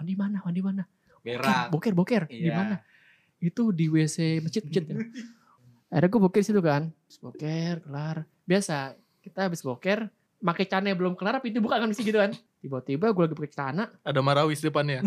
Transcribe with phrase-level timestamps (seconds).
[0.00, 0.40] Mandi mana?
[0.40, 0.82] Mandi mana?
[1.20, 1.68] Berak.
[1.68, 2.22] Boker, boker.
[2.24, 2.56] Di Iya.
[2.56, 2.76] mana?
[3.36, 4.80] Itu di WC masjid, masjid.
[4.88, 4.96] ya.
[5.92, 6.88] Akhirnya gue boker situ kan.
[7.04, 8.16] Terus boker, kelar.
[8.48, 10.08] Biasa, kita habis boker,
[10.40, 12.32] pakai celana belum kelar, pintu buka kan mesti gitu kan.
[12.64, 15.04] Tiba-tiba gue lagi pakai celana, Ada marawis depannya.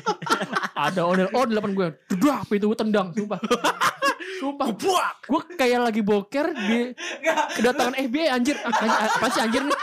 [0.88, 1.88] ada ondel ondel depan gue.
[2.16, 3.40] Dudah, pintu gue tendang, sumpah.
[4.40, 4.66] Sumpah.
[5.28, 6.96] Gue kayak lagi boker di
[7.52, 8.56] kedatangan FBI anjir.
[8.64, 9.78] Ah, anjir, Apa sih anjir nih?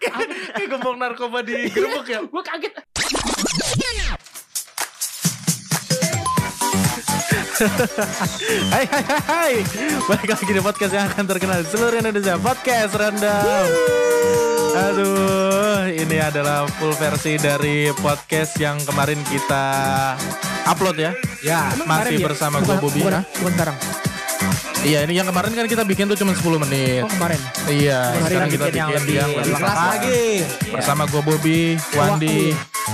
[0.00, 2.20] Kayak gembong narkoba di gerbek ya.
[2.24, 2.74] Gue kaget.
[8.70, 9.52] Hai hai hai hai
[10.04, 13.66] Balik lagi di podcast yang akan terkenal di seluruh Indonesia Podcast Random
[14.76, 19.64] Aduh Ini adalah full versi dari podcast yang kemarin kita
[20.66, 21.72] upload ya Ya.
[21.84, 22.26] Masih ya?
[22.28, 23.76] bersama Bukan- gue Bobi Bukan, bukan sekarang.
[24.80, 27.36] Iya ini yang kemarin kan kita bikin tuh cuma 10 menit Oh kemarin.
[27.68, 29.92] Iya Hari sekarang kita bikin yang bikin lebih yang lebih lengkap lengkap.
[29.92, 30.24] lagi.
[30.72, 31.60] Bersama gue Bobi,
[31.92, 32.38] Wandi,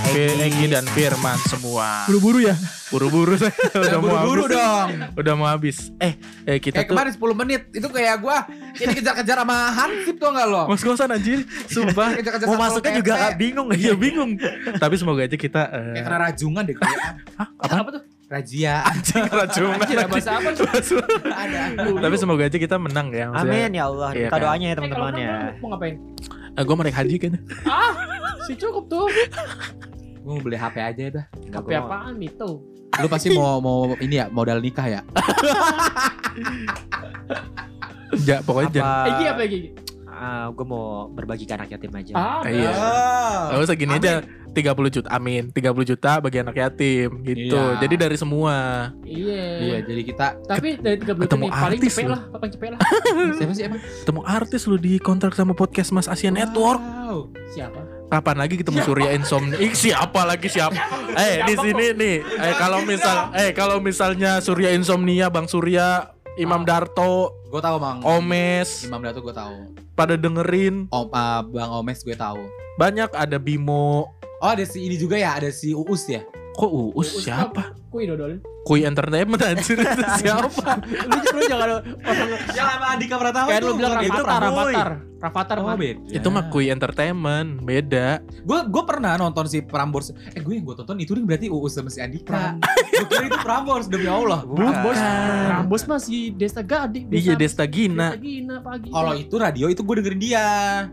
[0.05, 0.43] Egi.
[0.43, 2.59] Egi dan Firman semua Buru-buru ya.
[2.87, 4.51] Buru-buru saya udah mau Buru-buru habis.
[4.53, 4.89] dong.
[5.15, 6.13] Udah mau habis Eh,
[6.45, 8.37] eh kita Kayak tuh kemarin 10 menit itu kayak gua
[8.75, 10.63] ini kejar-kejar sama Hansip tuh enggak lo?
[10.67, 14.35] Mas kosan anjir Sumpah Kejar-kejar Mau Satpol masuknya juga bingung Iya bingung
[14.75, 16.85] Tapi semoga aja kita eh, Kayak kena rajungan deh gue.
[17.57, 18.03] Apa tuh?
[18.27, 18.83] Razia.
[18.91, 19.23] Anjing
[20.03, 20.67] bahasa apa tuh?
[21.23, 21.79] Ada.
[21.79, 24.43] Tapi semoga aja kita menang ya Amin ya Allah Iya Minta kan?
[24.43, 25.95] doanya ya Eh, kalau teman-teman ya Mau ngapain?
[26.57, 27.41] Gue mau naik haji kayaknya
[28.43, 29.07] Si cukup tuh.
[30.19, 31.25] Gue mau beli HP aja dah.
[31.51, 32.49] Mau- apaan itu?
[32.97, 35.01] Lu pasti mau mau ini ya modal nikah ya?
[38.23, 39.59] Ja, pokoknya jangan Apa Egi apa Egi?
[40.17, 42.69] Ah, Gue mau berbagi ke anak yatim aja Ah, Iya.
[42.69, 43.41] Oh.
[43.53, 44.13] Gak usah gini aja
[44.49, 44.57] 30
[44.91, 47.77] juta Amin 30 juta bagi anak yatim gitu Iya.
[47.79, 48.53] Jadi dari semua
[49.01, 49.45] Iya.
[49.59, 52.79] Iya, jadi kita Tapi dari 30 ketemu ini paling artis cepet lah, paling cepet lah.
[53.37, 53.79] siapa sih emang?
[53.79, 57.31] Ketemu artis lu di kontrak sama podcast Mas Asia Network Wow.
[57.47, 57.79] Siapa?
[58.07, 59.55] Kapan lagi ketemu Surya Insomnia?
[59.57, 60.75] Ih, siapa lagi siapa?
[61.13, 62.17] Eh di sini nih.
[62.19, 67.99] Eh kalau misal eh kalau misalnya Surya Insomnia, Bang Surya, Imam Darto, Gue tahu Bang.
[68.01, 69.86] Omes Imam Dato gue tahu.
[69.97, 70.85] Pada dengerin.
[70.93, 72.45] Om ah, Bang Omes gue tahu.
[72.77, 74.13] Banyak ada Bimo.
[74.37, 76.21] Oh ada si ini juga ya, ada si Uus ya.
[76.53, 77.73] Kok Uus siapa?
[77.97, 78.37] Kui dodol.
[78.61, 80.77] Kui Entertainment anjir itu siapa?
[80.85, 81.83] Lu, lu jangan orang
[82.51, 84.43] Yang sama Andika Pratama kayak lu bilang itu Rafathar.
[84.43, 84.89] Rafathar.
[85.17, 86.13] Rafathar Oh, beda.
[86.13, 88.21] Itu mah Kui Entertainment, beda.
[88.45, 90.13] Gue gue pernah nonton si Prambors.
[90.29, 92.53] Eh gue yang gue tonton itu berarti Uus sama si Andika.
[92.85, 94.45] gue kira itu Prambors demi Allah.
[94.45, 95.47] Rambos, Bukan.
[95.49, 97.09] Rambos mah si Desta Gadi.
[97.09, 98.13] Iya Desta Gina.
[98.13, 98.89] Desta Gina pagi.
[98.93, 100.47] Kalau itu radio itu gue dengerin dia.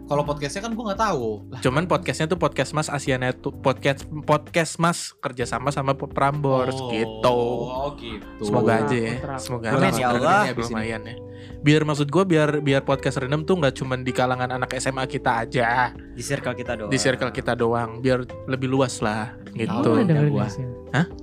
[0.09, 1.27] Kalau podcastnya kan gue nggak tahu.
[1.51, 7.38] Lah, Cuman podcastnya tuh podcast Mas Asia Net podcast podcast Mas kerjasama sama Prambors gitu.
[7.65, 8.43] Oh gitu.
[8.43, 9.15] Semoga aja ya.
[9.37, 9.99] Semoga Amin aja.
[9.99, 10.41] ya Allah.
[10.55, 11.16] Lumayan ya.
[11.65, 15.49] Biar maksud gue biar biar podcast random tuh nggak cuman di kalangan anak SMA kita
[15.49, 19.88] aja, Di circle kita doang di circle kita doang, biar lebih luas lah Tahu gitu.
[19.97, 20.44] nggak dengerin Gua.
[20.44, 20.69] Yasin?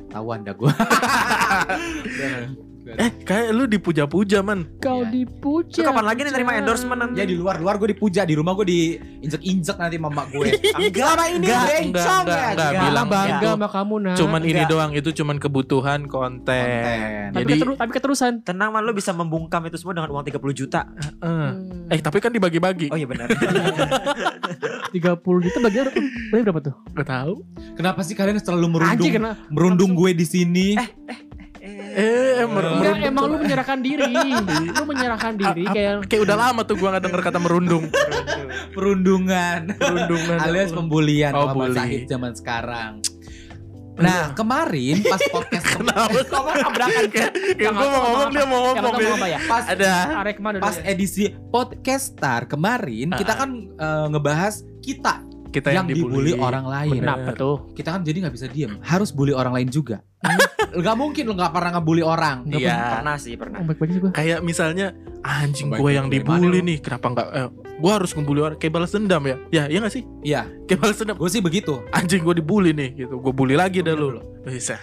[0.10, 0.72] Tahuan dah gue.
[2.94, 4.68] Eh, kayak lu dipuja-puja man.
[4.78, 5.12] Kau Iya.
[5.14, 5.78] dipuja.
[5.78, 7.18] Lu kapan lagi nih terima endorsement nanti?
[7.18, 10.52] Ya di luar luar gue dipuja, di rumah gue diinjek-injek nanti mama gue.
[10.82, 12.02] Enggak, ini enggak, bencong enggak, ya.
[12.22, 14.16] enggak, enggak, Mama bilang bangga sama kamu nah.
[14.16, 14.70] Cuman ini enggak.
[14.70, 16.20] doang, itu cuman kebutuhan konten.
[16.42, 17.32] Konten.
[17.32, 18.32] tapi, Jadi keteru- tapi keterusan.
[18.42, 20.88] Tenang man lu bisa membungkam itu semua dengan uang 30 juta
[21.20, 21.50] eh,
[21.90, 22.88] eh tapi kan dibagi-bagi.
[22.88, 23.28] Oh iya benar
[24.92, 25.02] 30
[25.42, 25.78] juta bagi
[26.34, 26.60] berapa?
[26.62, 26.76] Tuh?
[26.94, 27.34] Gak tahu.
[27.74, 29.32] Kenapa sih kalian selalu merundung kena.
[29.48, 30.68] merundung gue di sini?
[30.74, 31.31] Eh, mer-
[31.92, 34.14] Enggak, merundung emang tuh- lu menyerahkan diri.
[34.72, 37.86] lu menyerahkan diri Ah, ah, kayak kayak udah lama tuh gua gak denger kata merundung.
[38.72, 39.60] Perundungan.
[39.74, 40.38] Merundungan.
[40.40, 42.92] alias pembulian Oh, Muhammad zaman sekarang.
[43.94, 46.10] Nah, kemarin pas podcast Kenapa?
[46.16, 49.20] Kamu tabrakan Kayak kayak gua mau ngomong dia mau ngomong.
[49.22, 49.40] ya?
[49.46, 49.94] pas Ada.
[50.58, 57.04] Pas edisi podcast star kemarin kita kan eh, ngebahas kita Kita yang, dibully orang lain.
[57.04, 57.76] Kenapa tuh?
[57.76, 60.00] Kita kan jadi nggak bisa diem, harus bully orang lain juga.
[60.72, 62.48] Gak mungkin lo nggak pernah ngebully orang.
[62.48, 62.78] Nggak Iya.
[62.96, 64.12] Pernah sih pernah Oh, baik-baik sih gua.
[64.16, 66.16] Kayak misalnya anjing Baik, gue baik, yang baik.
[66.24, 67.28] dibully nih, kenapa nggak?
[67.28, 69.36] Eh, gue harus ngebully orang kayak balas dendam ya?
[69.52, 70.04] Ya, iya gak sih?
[70.24, 71.18] Iya, Kayak balas dendam.
[71.20, 71.74] gue sih begitu.
[71.92, 73.20] Anjing gue dibully nih, gitu.
[73.20, 74.16] Gue bully lagi dah lu.
[74.48, 74.80] Bisa.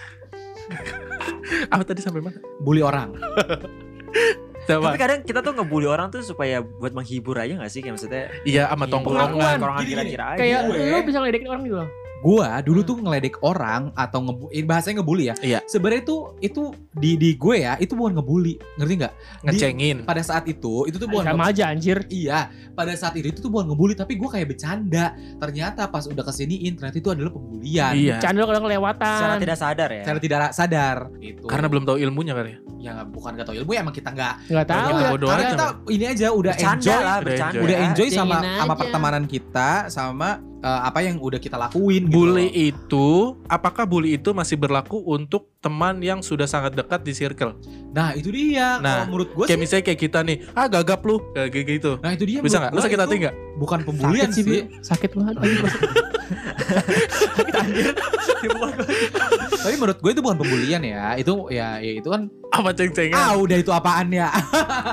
[1.73, 2.37] Apa tadi sampai mana?
[2.61, 3.09] Bully orang.
[4.69, 4.85] Coba.
[4.85, 8.29] Tapi kadang kita tuh ngebully orang tuh supaya buat menghibur aja gak sih Kayak maksudnya
[8.43, 9.57] Iya, sama Pengakuan.
[9.57, 9.81] tongkrongan.
[9.81, 10.77] Gini, kira-kira aja Kayak gue.
[10.77, 11.89] lu bisa ngeledekin orang gitu loh.
[12.19, 15.35] Gua dulu tuh ngeledek orang atau ngebu eh, bahasanya ngebully ya.
[15.39, 15.59] Iya.
[15.63, 16.61] Sebenarnya itu itu
[16.91, 18.59] di di gue ya, itu bukan ngebully.
[18.75, 19.13] Ngerti nggak?
[19.43, 19.97] Ngecengin.
[20.03, 22.03] Pada saat itu, itu tuh bukan Sama aja anjir.
[22.07, 25.15] Iya, pada saat itu itu tuh bukan ngebully tapi gue kayak bercanda.
[25.39, 27.93] Ternyata pas udah kesiniin ternyata itu adalah pembulian.
[27.95, 28.19] Iya.
[28.19, 29.15] Candol kalau kelewatan.
[29.15, 30.97] Secara tidak sadar ya Secara tidak sadar.
[31.19, 31.45] Itu.
[31.47, 32.59] Karena belum tahu ilmunya kali ya.
[32.79, 35.09] ya nggak- bukan gak tahu ilmu ya emang kita nggak Nggak tahu ya.
[35.19, 37.51] karena aja, kita ini aja udah Bercanda enjoy lah, Udah bercanda.
[37.51, 37.63] enjoy.
[37.67, 38.79] udah enjoy sama sama aja.
[38.79, 44.31] pertemanan kita sama eh, apa yang udah kita lakuin gitu Bully itu, apakah bully itu
[44.35, 47.55] masih berlaku untuk teman yang sudah sangat dekat di circle?
[47.91, 48.79] Nah, itu dia.
[48.79, 51.91] Nah, Kalau menurut gue Kayak sih misalnya kayak kita nih, ah gagap lu, kayak gitu.
[51.99, 52.71] Nah, itu dia Bisa nggak?
[52.75, 53.35] Lu sakit hati nggak?
[53.59, 54.61] Bukan pembulian Sakit sih, sih.
[54.89, 55.35] Sakit banget.
[59.59, 61.17] Tapi menurut gue itu bukan pembulian ya.
[61.19, 63.13] Itu ya, ya itu kan Apa ceng-cengan?
[63.13, 64.33] ah udah itu apaan ya.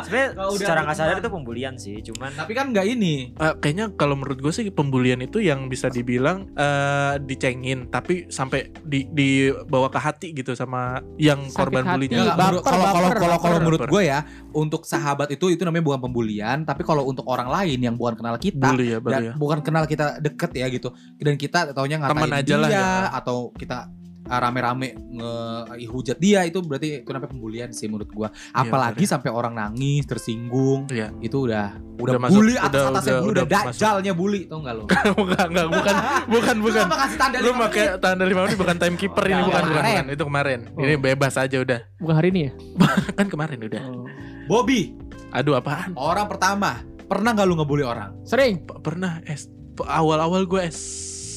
[0.04, 3.32] Sebenarnya Kalau udah secara nggak sadar itu pembulian sih, cuman Tapi kan nggak ini.
[3.32, 8.68] Eh, kayaknya kalau menurut gue sih pembulian itu yang bisa dibilang eh, dicengin tapi sampai
[8.84, 11.94] di dibawa ke hati gitu sama yang Sakit korban hati.
[11.96, 12.36] bulinya.
[12.36, 14.20] Kalau kalau kalau kalau menurut gue ya
[14.52, 18.36] untuk sahabat itu itu namanya bukan pembulian tapi kalau untuk orang lain yang bukan kenal
[18.36, 19.32] kita Bully ya, dan ya.
[19.36, 20.88] bukan kenal kita deket ya gitu
[21.20, 22.88] dan kita taunya ngatain Temen aja dia lah ya.
[23.12, 29.02] atau kita uh, rame-rame ngehujat dia itu berarti itu namanya pembulian sih menurut gua apalagi
[29.02, 31.10] sampai orang nangis tersinggung Iya.
[31.18, 33.72] itu udah udah, Udah masuk- bully udah- atas atasnya udah- bully udah udah, masuk.
[33.78, 34.84] dajalnya bully tau gak lo
[35.24, 35.94] enggak, enggak, bukan,
[36.28, 36.84] bukan, bukan.
[36.84, 39.94] Lu kasih tanda Lu pakai tanda lima menit bukan timekeeper ini Oh, bukan, bukan, kemarin.
[39.96, 40.04] bukan.
[40.10, 40.58] Itu kemarin.
[40.68, 40.82] Oh.
[40.82, 41.80] Ini bebas aja udah.
[41.96, 42.52] Bukan hari ini ya?
[43.18, 43.82] Kan kemarin udah.
[43.82, 44.12] menit?
[44.46, 44.80] Bobby
[45.28, 45.90] Aduh apaan?
[45.94, 48.60] orang pertama pernah nggak lu ngebully orang Sering.
[48.60, 50.62] P- Pernah S awal-awal gue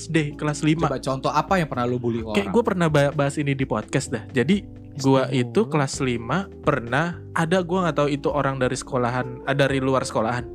[0.09, 3.13] SD kelas 5 coba contoh apa yang pernah lu bully orang Kayak gue pernah ba-
[3.13, 4.25] bahas ini di podcast dah.
[4.33, 4.65] Jadi
[4.97, 9.77] gua itu kelas 5 pernah ada gua nggak tahu itu orang dari sekolahan, ada dari
[9.77, 10.49] luar sekolahan.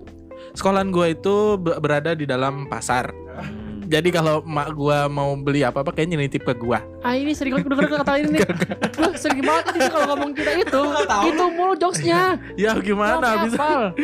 [0.59, 3.15] Sekolahan gua itu be- berada di dalam pasar.
[3.85, 6.83] Jadi kalau mak gua mau beli apa-apa kayaknya nitip ke gua.
[7.07, 8.39] Ah ini sering banget denger kata ini.
[9.01, 10.83] Lu sering banget ini kalau ngomong kita itu.
[11.31, 12.43] Itu mulu jokesnya.
[12.59, 13.95] Ya gimana bisa?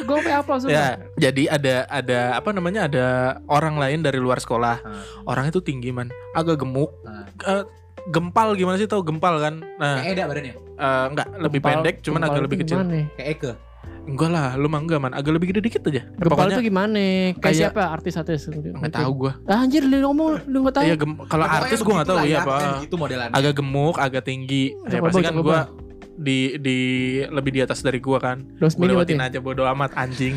[0.00, 0.70] Gue hafal sumpah.
[0.70, 0.86] Ya,
[1.18, 3.06] jadi ada ada apa namanya ada
[3.46, 4.76] orang lain dari luar sekolah.
[4.78, 5.02] Hmm.
[5.24, 7.24] Orang itu tinggi man, agak gemuk, Hmm.
[7.42, 7.64] Eh,
[8.06, 9.64] gempal gimana sih tau gempal kan?
[9.74, 12.76] Nah, kayak Eda badannya eh, enggak lebih Gempal- pendek, cuman gempal agak lebih kecil.
[12.78, 13.00] gimana?
[13.14, 13.52] kayak Eke
[14.04, 16.04] Enggak lah, lu mah enggak man, agak lebih gede dikit aja.
[16.04, 17.00] Gempal Pokoknya itu gimana?
[17.00, 18.40] Kayak kayak- siapa artis-artis?
[18.52, 19.32] nggak tahu gua.
[19.48, 20.84] Ah, anjir lu ngomong lu nggak tahu.
[20.84, 22.56] Iya, gem- kalau artis gua nggak tahu ya apa.
[22.84, 24.76] gitu modelannya Agak gemuk, agak tinggi.
[24.84, 25.72] Ya pasti kan gua
[26.16, 26.78] di di
[27.24, 28.42] lebih di atas dari gua kan.
[28.56, 29.30] Gue lewatin berarti.
[29.30, 30.36] aja bodo amat anjing.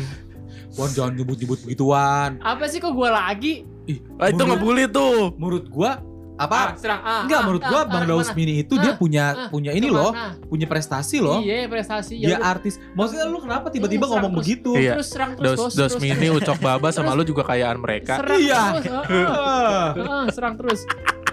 [0.70, 3.64] Wan jangan nyebut-nyebut begituan Apa sih kok gue lagi?
[3.84, 5.32] Ih, Ah, itu ngebully tuh.
[5.34, 6.04] menurut gua
[6.36, 7.00] Ah, apa serang.
[7.00, 8.38] Ah, enggak ah, menurut ah, gua ah, Bang Daus ke mana?
[8.38, 10.46] Mini itu dia Ah, punya ah, punya ini loh Ke mana?
[10.46, 12.14] punya prestasi loh Iya, prestasi.
[12.14, 12.46] dia udah.
[12.46, 14.40] artis maksudnya lu kenapa tiba-tiba Iya, serang ngomong terus.
[14.44, 14.92] begitu Iya.
[14.94, 15.58] Terus serang terus.
[15.72, 15.92] Terus.
[15.96, 18.20] mini ucok baba sama lu juga kayaan mereka.
[18.20, 18.62] Serang Iya.
[18.76, 18.86] terus.
[18.86, 19.88] ah, ah.
[19.88, 20.80] Ah, Ah, serang terus.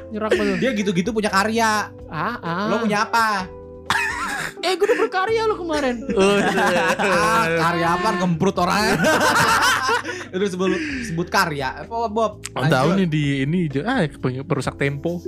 [0.08, 0.32] Nyerang
[0.64, 2.66] dia gitu-gitu punya karya Ah, ah.
[2.66, 3.46] lo punya apa
[4.66, 5.96] Eh, gue udah berkarya lo kemarin.
[6.18, 8.98] Oh, ah, karya apa gemprut orangnya
[10.36, 10.70] itu sebut
[11.06, 14.04] sebut karya apa Bob Oh, tahu nih di ini ah
[14.44, 15.22] perusak tempo.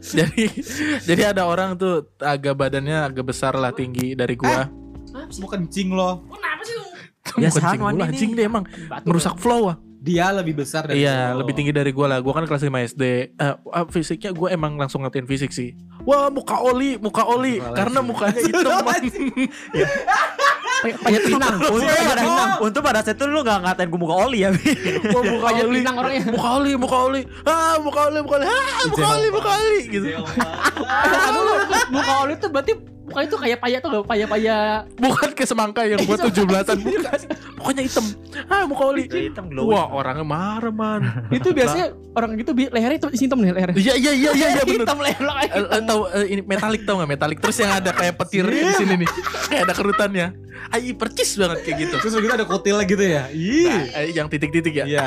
[0.00, 0.44] jadi
[1.02, 4.68] jadi ada orang tuh agak badannya agak besar lah tinggi dari gua.
[5.40, 6.84] mau kencing lo Kenapa sih lu?
[7.82, 8.12] Wan, gua, ini.
[8.12, 9.76] anjing deh emang Batu, merusak flow ah.
[10.06, 11.42] Dia lebih besar dari Iya, lo.
[11.42, 12.18] lebih tinggi dari gua lah.
[12.22, 13.02] Gua kan kelas 5 SD.
[13.34, 15.74] Eh, ah, fisiknya gua emang langsung ngatain fisik sih.
[16.06, 17.74] Wah, muka oli, muka oli Astagfirullahaladzim.
[17.74, 18.86] karena mukanya hitam.
[20.76, 21.56] Payet pinang.
[21.58, 22.66] Untung Iya, pada oh.
[22.68, 24.52] untung pada saat itu lu gak ngatain gue muka oli ya.
[25.10, 25.80] Wah, muka oli.
[25.82, 26.22] pinang orangnya.
[26.30, 27.22] Muka oli, muka oli.
[27.42, 28.46] Ah, muka oli, muka oli.
[28.46, 30.06] Ah, muka oli, muka oli gitu.
[31.34, 31.40] Lu,
[31.96, 32.72] muka oli tuh berarti
[33.06, 34.02] muka itu kayak payah tuh gak?
[34.04, 34.62] Payah-payah.
[34.98, 37.18] Bukan ke semangka yang gua 17-an bukan.
[37.56, 38.04] Pokoknya hitam.
[38.46, 39.06] Ah, muka oli.
[39.06, 39.70] Hitam glowing.
[39.70, 41.02] Wah, orangnya marah, man.
[41.30, 43.76] Itu biasanya orang gitu bi- lehernya itu hitam nih lehernya.
[43.76, 44.82] Iya, iya, iya, iya, iya bener.
[44.82, 48.14] Hitam leher Eh, eh, tahu eh, ini metalik tau nggak metalik terus yang ada kayak
[48.16, 49.08] petirnya di sini nih
[49.46, 50.26] kayak ada kerutannya
[50.68, 54.26] ay percis banget kayak gitu terus begitu ada kotilnya gitu ya ih Nah, eh, yang
[54.26, 55.04] titik-titik ya iya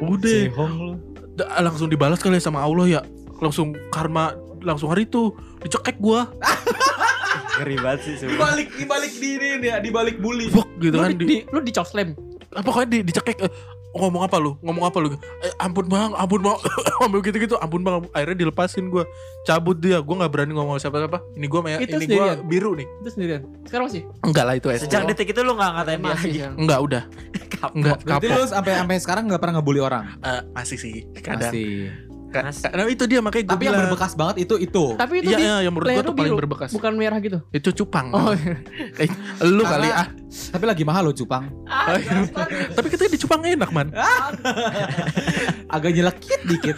[0.00, 0.92] udah Sehong lu
[1.34, 3.00] Da- langsung dibalas kali ya sama Allah ya
[3.38, 6.28] langsung karma langsung hari itu dicekek gua
[7.54, 8.50] Ngeri banget sih di sumpah.
[8.90, 11.36] balik di ini nih ya di balik bully Fok gitu Lu kan di, di, di,
[11.46, 12.10] lu di slam.
[12.50, 13.50] ah, pokoknya di, dicekek eh,
[13.92, 16.58] ngomong apa lu ngomong apa lu eh, ampun bang ampun bang
[16.98, 19.06] ngomong gitu gitu ampun bang akhirnya dilepasin gua
[19.44, 22.34] cabut dia gua nggak berani ngomong sama siapa siapa ini gua me- Itu ini gua
[22.34, 22.38] sendirian?
[22.44, 23.42] biru nih Itu sendirian.
[23.62, 24.02] Sekarang masih?
[24.20, 26.30] enggak lah itu SD Sejak detik itu lu gak ngatain dia lagi.
[26.36, 26.48] ya.
[26.52, 27.02] enggak udah
[27.70, 31.48] enggak berarti kapok lu sampai sampai sekarang nggak pernah ngebully orang Eh, masih sih kadang
[31.48, 31.90] Masih.
[32.34, 35.30] Ka- Mas- Nah itu dia makanya gue tapi yang berbekas banget itu itu Tapi itu
[35.30, 36.70] Iya, di iya, yang menurut gue tuh paling berbekas.
[36.70, 37.38] Bukan merah gitu.
[37.48, 38.10] Itu cupang.
[38.10, 38.34] Oh,
[39.00, 39.06] Eh,
[39.44, 40.08] lu Karena- kali ah.
[40.50, 41.94] tapi lagi mahal lo cupang Ah,
[42.76, 43.94] Tapi kita di cupang enak man.
[45.70, 46.76] agak nyelekit dikit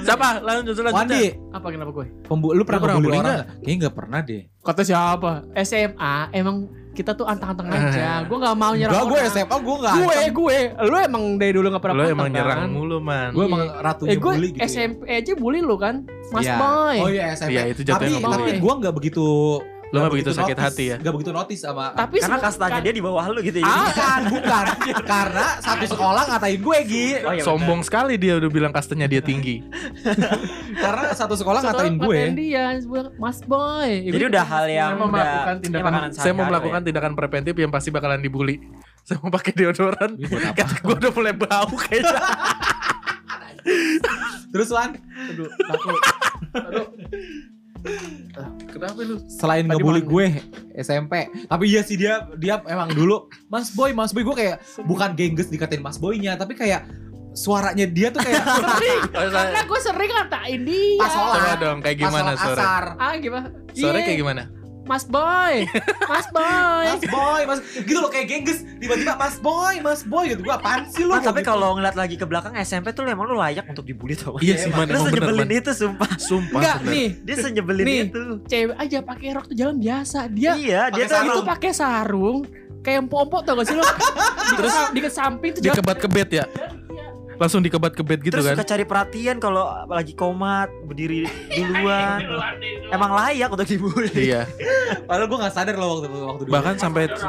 [0.00, 0.40] Siapa?
[0.40, 0.94] Lanjut lanjut.
[0.94, 2.06] Wandi apa kenapa gue?
[2.22, 3.46] pembu lu pernah pernah ngebully bully orang nggak?
[3.56, 5.32] kayaknya nggak pernah deh Kata siapa?
[5.58, 6.56] SMA emang
[6.98, 8.26] kita tuh antang-antang aja.
[8.26, 9.30] Gue nggak mau nyerang gue orang.
[9.30, 9.94] SMA gue enggak.
[9.94, 12.68] Gue, gue, lu emang dari dulu nggak pernah Lo antang, emang nyerang kan?
[12.68, 13.30] mulu man.
[13.30, 13.78] Gue emang Iya.
[13.78, 14.58] ratunya Eh gue bully gitu.
[14.58, 14.66] ya.
[14.66, 15.94] SMP aja bully lu kan,
[16.28, 16.56] Mas Iya.
[16.56, 16.96] Boy.
[16.98, 17.54] Oh iya SMP.
[17.54, 18.34] Iya, itu tapi jatuhnya ngebully.
[18.34, 19.26] tapi gue nggak begitu
[19.88, 20.96] Lo nggak begitu sakit notice, hati ya?
[21.00, 23.64] Gak begitu notice sama Tapi Karena kastanya kan- dia di bawah lu gitu ya.
[23.64, 24.64] Ah, bukan, bukan.
[25.00, 27.06] Karena satu sekolah ngatain gue, Gi.
[27.24, 29.64] Oh, iya, Sombong sekali dia udah bilang kastanya dia tinggi.
[30.84, 32.20] Karena satu sekolah ngatain gue.
[32.36, 32.76] dia,
[33.16, 34.04] Mas Boy.
[34.04, 37.72] Ya, Jadi udah hal yang Saya mau melakukan tindakan saya mau melakukan tindakan preventif yang
[37.72, 38.60] pasti bakalan dibully.
[39.08, 40.20] Saya mau pakai deodoran.
[40.52, 42.20] Kata gue udah mulai bau kayaknya.
[44.48, 44.92] Terus Wan,
[45.32, 45.88] Aduh, aku.
[46.52, 46.86] Aduh.
[48.68, 49.16] Kenapa lu?
[49.26, 50.10] selain Tadi ngebully mana?
[50.10, 50.26] gue
[50.78, 51.12] SMP,
[51.46, 55.48] tapi iya sih dia dia emang dulu Mas Boy, Mas Boy gue kayak bukan gengges
[55.48, 56.86] dikatain Mas Boynya, tapi kayak
[57.34, 59.02] suaranya dia tuh kayak Sering.
[59.14, 60.98] Oh, Karena gue sering ngatain dia.
[60.98, 61.56] Pas sholat.
[61.58, 62.54] Dong kayak gimana sore?
[62.58, 62.84] asar.
[62.98, 63.46] Ah gimana?
[63.74, 64.42] Sore Iya, kayak gimana?
[64.88, 65.68] Mas Boy.
[66.02, 66.84] Mas Boy.
[66.88, 70.88] Mas Boy, Mas gitu loh kayak gengges tiba-tiba Mas Boy, Mas Boy gitu gue apaan
[70.88, 71.12] sih lu?
[71.12, 71.46] Ah, tapi Gitu.
[71.46, 74.70] kalau ngeliat lagi ke belakang SMP tuh emang lu layak untuk dibully tau Iya sih
[74.70, 75.50] man, Lu emang bener man.
[75.52, 76.58] itu sumpah Sumpah.
[76.58, 76.90] Enggak bener.
[76.90, 78.00] nih, Dia senyebelin Nih.
[78.06, 80.18] itu cewek aja pakai rok tuh jalan biasa.
[80.30, 82.38] Dia Iya dia tuh itu pakai sarung
[82.78, 83.84] kayak empok-empok tau gak sih lo?
[84.54, 86.44] Terus di ke samping tuh jalan Dikebat-kebet ya?
[87.38, 88.54] Langsung dikebat-kebet gitu Terus kan?
[88.58, 92.18] suka cari perhatian kalau lagi komat Berdiri duluan
[92.94, 94.42] Emang layak untuk dibully Iya.
[95.08, 96.52] Padahal gue gak sadar loh waktu waktu dulu.
[96.52, 97.20] Bahkan sampai Gak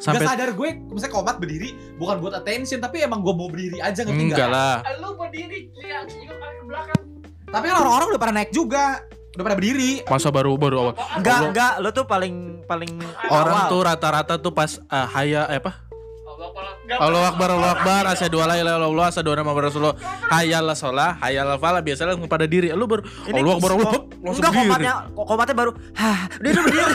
[0.00, 4.02] sampai sadar gue, misalnya komat berdiri bukan buat attention, tapi emang gue mau berdiri aja
[4.02, 4.50] ngerti enggak nggak?
[4.50, 4.76] lah.
[4.96, 6.34] Lu berdiri lihat ke
[6.64, 7.02] belakang.
[7.44, 9.02] Tapi kan orang-orang udah pada naik juga,
[9.34, 10.06] udah pada berdiri.
[10.06, 10.94] Masa baru baru awal.
[11.16, 12.34] Enggak enggak Lu tuh paling
[12.64, 13.00] Paling
[13.32, 13.70] Orang awal.
[13.72, 15.87] tuh rata-rata tuh pas eh, haya eh, apa?
[16.96, 19.98] Allah Akbar, Allah Akbar, asyhadu alla ilaha illallah, asyhadu anna Muhammadar Rasulullah.
[20.32, 22.72] Hayal sholah, hayal falah, biasanya langsung pada diri.
[22.72, 26.92] Lu baru Allah Akbar, Allah Akbar, langsung Enggak komatnya Komatnya baru Hah Dia udah berdiri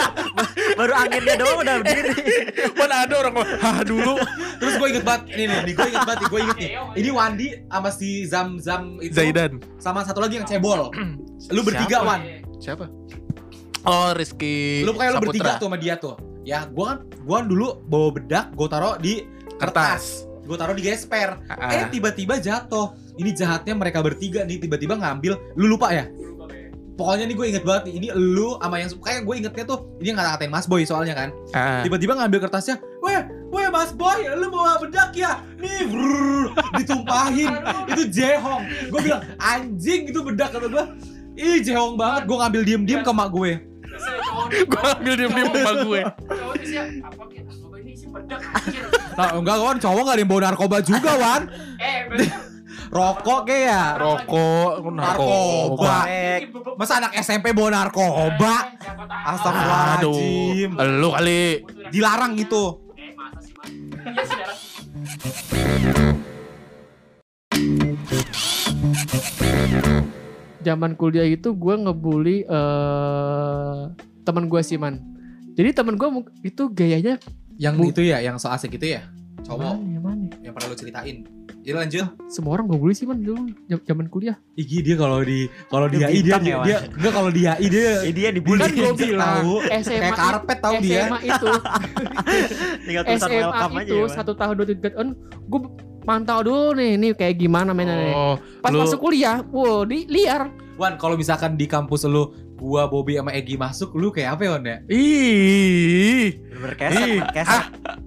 [0.78, 2.12] Baru anginnya doang udah berdiri
[2.78, 4.14] Mana ada orang hah dulu.
[4.60, 6.70] Terus gue inget banget, ini nih, gue inget banget, gue inget nih.
[6.96, 9.60] Ini Wandi sama si Zam Zam itu, Zaidan.
[9.80, 10.92] sama satu lagi yang cebol.
[11.52, 12.04] Lu bertiga?
[12.04, 12.20] Wan,
[12.60, 12.88] Siapa?
[13.86, 16.16] Oh, Rizky lu pokoknya lu bertiga tuh sama dia tuh.
[16.46, 19.26] Ya, gue kan, gue kan dulu bawa bedak, gue taruh di
[19.58, 21.42] kertas, gue taruh di gesper.
[21.50, 22.94] Ah, Eh tiba-tiba jatuh.
[23.18, 25.34] Ini jahatnya mereka bertiga nih tiba-tiba ngambil.
[25.58, 26.06] Lu lupa ya?
[26.94, 30.06] Pokoknya nih gue inget banget nih, ini lu sama yang kayak gue ingetnya tuh ini
[30.08, 31.28] yang ngata-ngatain Mas Boy soalnya kan.
[31.82, 33.20] Tiba-tiba ngambil kertasnya, weh,
[33.52, 35.42] weh Mas Boy, lu bawa bedak ya?
[35.58, 37.52] Nih, brrr, ditumpahin.
[37.90, 38.62] itu jehong.
[38.88, 40.84] Gue bilang anjing itu bedak kata gue.
[41.36, 43.60] Ih jehong banget, gue ngambil diem-diem ke mak gue.
[44.46, 46.02] Gue ambil diem-diem sama gue.
[46.06, 47.52] Apa kita?
[47.76, 48.82] Ini sih bedak anjir.
[49.16, 51.42] Nah, enggak Wan, cowok gak ada yang bawa narkoba juga Wan.
[51.78, 52.30] Eh, bener.
[52.86, 53.82] Rokok kayak ya.
[53.98, 56.06] Rokok, Narkoba.
[56.78, 58.54] Masa anak SMP bawa narkoba?
[59.06, 60.70] Astagfirullahaladzim.
[60.78, 61.66] Aduh, lu kali.
[61.90, 62.86] Dilarang gitu.
[62.94, 64.46] Eh, masa
[70.66, 70.74] Iya.
[70.74, 73.80] Zaman kuliah itu gue ngebully eh
[74.26, 74.98] teman gue sih man.
[75.54, 76.08] Jadi teman gue
[76.42, 77.22] itu gayanya
[77.56, 79.06] Yang itu ya, yang so asik itu ya?
[79.40, 80.26] Cowok mana, ya, mana?
[80.42, 81.22] yang pernah lu ceritain.
[81.62, 82.06] Iya lanjut.
[82.26, 83.46] Semua orang gue bully sih man dulu
[83.86, 84.34] zaman kuliah.
[84.54, 87.66] Igi dia kalau di kalau di Dia HI dia ya, dia enggak kalau di HI
[87.70, 89.54] dia Eh, dia dibully Kan gue bilang tahu.
[89.82, 91.00] SMA kayak karpet tahu dia.
[91.06, 91.50] SMA itu
[92.86, 95.08] Tinggal tulisan SMA welcome aja itu ya, satu tahun dua tiga tahun
[95.46, 95.60] gue
[96.06, 98.14] pantau dulu nih nih kayak gimana mainnya nih.
[98.14, 100.48] Oh, Pas lu- masuk kuliah, wow di liar.
[100.76, 104.50] Wan, kalau misalkan di kampus lu gua Bobby sama Egi masuk, lu kayak apa ya,
[104.52, 104.76] Wan ya?
[104.86, 106.24] ih.
[106.48, 107.64] Bener keset, keset.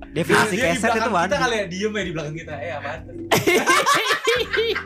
[0.09, 1.25] Definisi Dia di keset itu Wan.
[1.25, 2.53] Kita kali ya diem ya di belakang kita.
[2.55, 2.99] Eh apaan?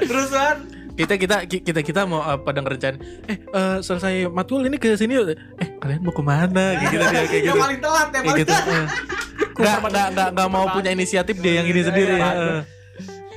[0.00, 0.56] Terus Wan,
[0.98, 5.14] kita kita kita kita mau uh, pada ngerencanain eh eh, selesai matkul ini ke sini
[5.14, 5.30] yuk.
[5.30, 8.24] eh kalian mau ke mana kayak gitu dia kayak yang gitu paling telat ya, kayak
[8.26, 8.86] paling gitu Eh.
[9.58, 12.60] nggak nggak nggak nggak mau punya inisiatif dia yang gini sendiri Eh.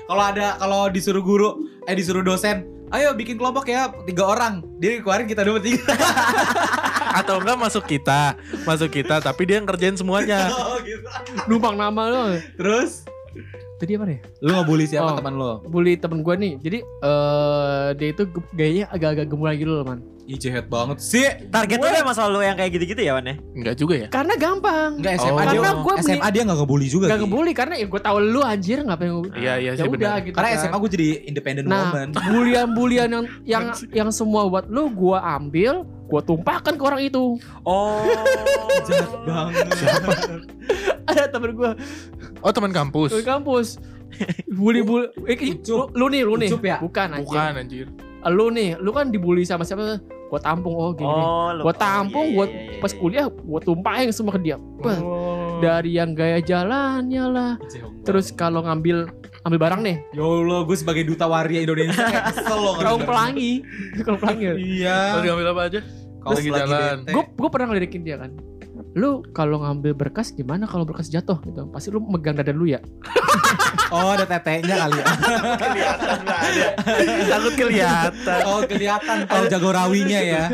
[0.04, 1.50] Kalau ada kalau disuruh guru,
[1.88, 4.60] eh disuruh dosen, ayo bikin kelompok ya tiga orang.
[4.76, 5.88] Dia keluarin kita dua tiga.
[7.12, 11.04] atau enggak masuk kita masuk kita tapi dia yang ngerjain semuanya Oh, gitu.
[11.46, 12.24] Numpang nama lo.
[12.56, 13.04] Terus
[13.78, 14.20] Tadi apa ya?
[14.40, 15.18] lu nggak bully siapa Oh.
[15.18, 15.52] teman lu?
[15.66, 16.54] Bully temen gue nih.
[16.60, 18.24] Jadi eh dia itu
[18.54, 20.00] gayanya agak-agak gemuran gitu loh man.
[20.32, 21.28] Ih jahat banget sih.
[21.52, 23.36] Target Gue- emang selalu yang kayak gitu-gitu ya Wan ya?
[23.52, 24.96] enggak juga ya Karena gampang.
[24.96, 25.22] Enggak Oh.
[25.22, 27.06] SMA dia Karena gua SMA dia nggak ngebully juga.
[27.06, 27.22] Gak Ki.
[27.22, 29.36] ngebully karena ya gue tahu lu anjir ngapain ngebully.
[29.36, 30.32] iya iya Ya sih benar gitu.
[30.32, 30.60] Karena kan.
[30.62, 32.08] SMA gue jadi independent Nah, woman.
[32.32, 37.36] bulian-bulian yang yang yang semua buat lu gua ambil, gua tumpahkan ke orang itu.
[37.62, 38.08] Oh.
[38.88, 39.68] Jahat banget.
[41.04, 41.76] Ada temen gua
[42.40, 43.68] oh teman kampus di kampus.
[44.48, 46.50] Bully-bully eh, ih, lu, lu nih, lu nih.
[46.50, 46.78] Ucup ya?
[46.80, 47.26] Bukan anjir.
[47.26, 47.88] bukan anjir
[48.24, 49.98] Lu nih, lu kan dibully sama siapa?
[50.32, 51.12] Gua tampung oh gini.
[51.12, 53.00] Oh, oh, tampung, iya, gua iya, iya, pas iya.
[53.04, 54.58] kuliah gua tumpahin semua ke dia.
[54.82, 55.60] Oh.
[55.62, 57.54] dari yang gaya jalannya lah.
[58.08, 59.12] Terus kalau ngambil
[59.46, 62.78] ambil barang nih, Ya Allah, gue sebagai duta waria Indonesia kesel loh.
[62.78, 63.66] kaum pelangi,
[64.06, 64.58] kaum pelangi.
[64.58, 65.18] Iya.
[65.18, 65.80] Terus ngambil apa aja?
[66.22, 66.98] Kaos lagi jalan.
[67.10, 68.32] Gue gue pernah ngelidikin dia kan.
[68.92, 71.64] Lu kalau ngambil berkas gimana kalau berkas jatuh gitu?
[71.72, 72.80] Pasti lu megang dada lu ya.
[73.92, 75.06] Oh, ada tetenya kali ya.
[75.60, 76.68] kelihatan ada.
[77.28, 78.40] Takut kelihatan.
[78.48, 80.46] Oh, kelihatan kalau jago rawinya ya.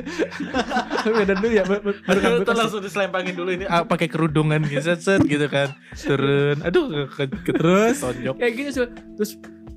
[1.05, 1.63] dada lu ya.
[1.65, 5.69] baru ngambil Tuh langsung diselempangin dulu ini ah, pakai kerudungan gitu set, set gitu kan.
[5.93, 6.65] Turun.
[6.65, 8.41] Aduh ke, ke, terus tonjok.
[8.41, 8.81] Kayak gitu.
[8.89, 9.31] Terus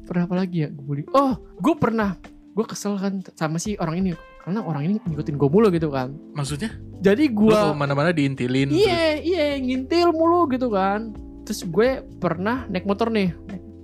[0.08, 0.68] pernah apa lagi ya?
[0.72, 1.02] Gue bully.
[1.12, 2.16] Oh, gue pernah.
[2.56, 6.16] Gue kesel kan sama si orang ini karena orang ini ngikutin gue mulu gitu kan.
[6.32, 6.72] Maksudnya?
[7.00, 8.72] Jadi gue mana-mana diintilin.
[8.72, 11.12] Iya, iya, ngintil mulu gitu kan.
[11.44, 13.32] Terus gue pernah naik motor nih.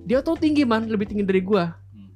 [0.06, 1.64] Dia tuh tinggi man, lebih tinggi dari gue.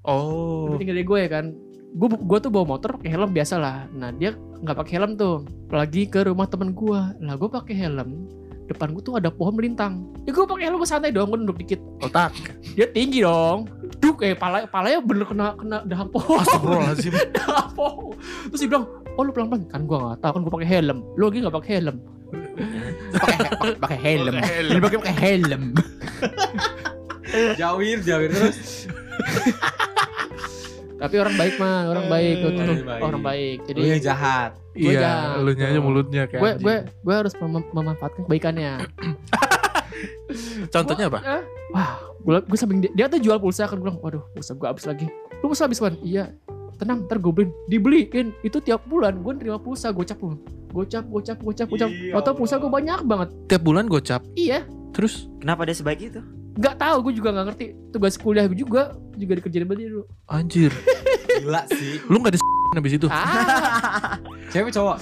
[0.07, 0.71] Oh.
[0.71, 1.45] Lebih tinggi dari gue ya kan.
[1.91, 3.85] Gue gue tuh bawa motor pakai helm biasa lah.
[3.93, 5.45] Nah dia nggak pakai helm tuh.
[5.69, 7.01] Lagi ke rumah temen gue.
[7.21, 8.31] Lah gue pakai helm.
[8.71, 10.07] Depan gue tuh ada pohon melintang.
[10.23, 11.81] Ya gue pakai helm gue santai dong, gue duduk dikit.
[12.01, 12.31] Otak.
[12.79, 13.67] Dia tinggi dong.
[13.99, 16.39] Duk, eh pala, palanya bener kena kena dahan pohon.
[16.39, 17.13] Astagfirullahaladzim.
[17.37, 18.15] dahan pohon.
[18.49, 19.67] Terus dia bilang, oh lu pelan-pelan.
[19.67, 20.99] Kan gue nggak tahu kan gue pakai helm.
[21.15, 21.97] Lu lagi nggak pakai helm.
[23.15, 24.35] pakai pakai- pakai helm.
[24.69, 25.63] Lu pakai pakai helm.
[27.61, 28.91] Jawir, jawir terus.
[30.93, 33.01] Tapi orang baik mah, orang baik, Eh, tuh, tuh, orang baik.
[33.01, 33.59] orang baik.
[33.65, 34.51] Jadi Lu yang jahat.
[34.71, 35.37] Gua Iya, jahat.
[35.39, 38.73] lu aja mulutnya kayak gue gue gue harus mem- memanfaatkan kebaikannya.
[40.69, 41.33] Contohnya Gua- apa?
[41.33, 44.53] eh, Wah, gue gue samping dia, dia tuh jual pulsa kan gue bilang, waduh, pulsa
[44.53, 45.07] gue habis lagi.
[45.41, 45.97] Lu pulsa habis kan?
[46.01, 46.33] Iya.
[46.77, 47.51] Tenang, ntar gue beliin.
[47.69, 48.33] Dibeliin.
[48.41, 50.41] Itu tiap bulan gue nerima pulsa gocap lu.
[50.73, 51.91] Gocap, gocap, gocap, gocap.
[51.91, 53.29] Iya Tau pulsa gue banyak banget.
[53.49, 54.25] Tiap bulan gocap.
[54.33, 54.65] Iya.
[54.97, 56.21] Terus Kenapa dia sebaik itu?
[56.57, 57.67] Gak tahu, gue juga gak ngerti.
[57.93, 60.05] Tugas kuliah gue juga juga dikerjain sama dia dulu.
[60.29, 60.73] anjir.
[61.41, 62.01] Gila sih.
[62.09, 62.39] Lu gak di
[62.81, 63.07] habis itu.
[63.11, 64.17] Ah,
[64.49, 64.99] Cewek cowok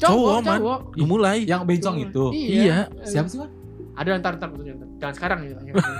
[0.00, 0.58] cowok, Cowok, man.
[0.60, 0.80] cowok.
[1.04, 1.38] Mulai.
[1.44, 2.24] yang bencong itu.
[2.32, 2.88] Iya.
[3.04, 3.50] Siapa sih, Wan?
[4.00, 4.88] Ada ntar ntar tunjukin, ntar.
[4.96, 5.54] Jangan sekarang ya.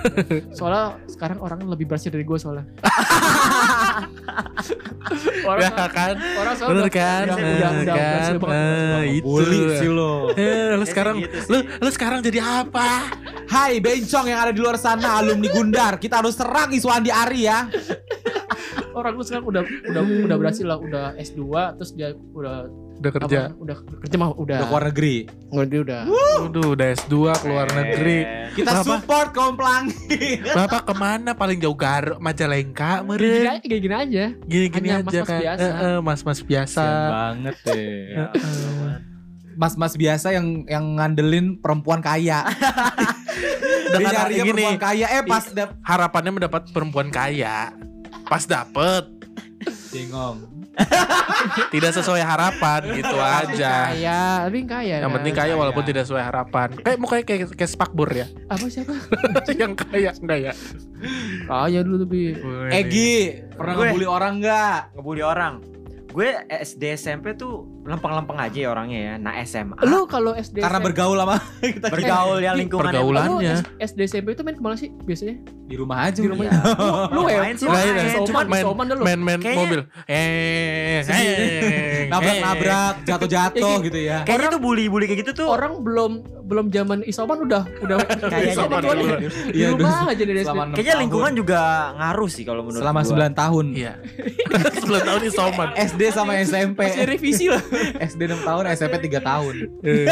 [0.57, 2.65] Soalnya sekarang orang lebih bersih dari gue soalnya.
[5.43, 6.13] orang Ya kan?
[6.17, 7.23] orang soalnya Bener udah- kan?
[7.23, 8.31] udah, Nah, udah, udah kan?
[8.41, 9.23] Nah, itu.
[9.23, 10.11] Bully sih lo.
[10.33, 11.47] Eh, lu sekarang gitu sih.
[11.47, 12.87] lu lu sekarang jadi apa?
[13.45, 15.93] Hai bencong yang ada di luar sana alumni Gundar.
[15.97, 17.67] Kita harus serang isu Andi Ari ya.
[18.91, 21.41] Orang lu sekarang udah udah udah berhasil lah, udah S2
[21.77, 22.65] terus dia udah
[23.01, 23.39] Udah kerja.
[23.43, 24.55] apa, udah kerja mah udah.
[24.55, 25.15] Udah keluar negeri.
[25.49, 26.01] Udah udah.
[26.43, 28.17] Udah udah S2 keluar negeri.
[28.21, 28.85] Eh, Kita Kenapa?
[28.85, 30.37] support kaum pelangi.
[30.45, 33.41] Bapak ke mana paling jauh Garut, Majalengka, Gini, meren.
[33.49, 34.25] aja, kayak gini aja.
[34.43, 35.39] Gini-gini Hanya aja mas-mas kan.
[35.41, 35.63] biasa.
[35.63, 36.85] Eh, eh, Mas-mas biasa.
[37.09, 37.89] banget deh.
[38.11, 38.25] ya,
[39.51, 42.45] Mas-mas biasa yang yang ngandelin perempuan kaya.
[42.45, 45.43] Dia Dengan nyarinya gini, perempuan kaya eh pas
[45.81, 47.73] harapannya mendapat perempuan kaya.
[48.23, 49.09] Pas dapet
[49.89, 50.60] Bengong.
[51.73, 53.91] Tidak sesuai harapan gitu aja.
[53.91, 54.95] Kaya, tapi kaya.
[55.03, 55.59] Yang penting kaya Kaya.
[55.59, 56.67] walaupun tidak sesuai harapan.
[56.79, 58.27] Kayak mukanya kayak kayak spakbor ya.
[58.47, 58.93] Apa siapa?
[59.61, 60.53] yang kaya enggak ya?
[61.47, 62.19] Kaya dulu tapi.
[62.71, 63.13] Egi,
[63.55, 64.79] pernah ngebully orang nggak?
[64.95, 65.53] ngebully orang.
[66.11, 69.13] Gue SD SMP tuh lempeng-lempeng aja ya orangnya ya.
[69.15, 71.35] Nah SMA Lu kalau SD Karena bergaul sama
[71.75, 73.23] kita bergaul ya lingkungan pergaulan.
[73.23, 73.55] Lu Bulannya.
[73.79, 75.41] S- SD SMP itu main ke mana sih biasanya?
[75.71, 76.19] di rumah aja.
[76.19, 76.43] Di rumah.
[76.43, 76.59] Iya.
[77.09, 78.27] Lu ya, Main sih, main.
[78.27, 78.65] Cuman main-.
[78.99, 79.81] Main-main Kayaknya- mobil.
[80.03, 80.99] Eh,
[82.05, 84.27] Nabrak-nabrak, jatuh-jatuh gitu ya.
[84.27, 86.11] Kayaknya tuh bully-bully kayak gitu tuh Orang belum
[86.43, 87.95] belum zaman isoman udah udah
[88.27, 89.15] Kayaknya soalnya.
[89.47, 90.57] Di Iya, rumah aja dari SD.
[90.75, 91.59] Kayaknya lingkungan juga
[91.95, 93.31] ngaruh sih kalau menurut selama gua.
[93.31, 93.65] 9 tahun.
[93.71, 93.93] Iya.
[94.83, 95.67] 10 tahun isoman.
[95.73, 96.79] SD sama SMP.
[96.83, 97.63] Masih revisi lah.
[98.11, 99.55] SD 6 tahun, SMP 3 tahun.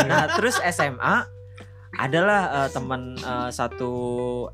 [0.07, 1.39] Nah, terus SMA
[1.99, 3.91] adalah eh, teman eh, satu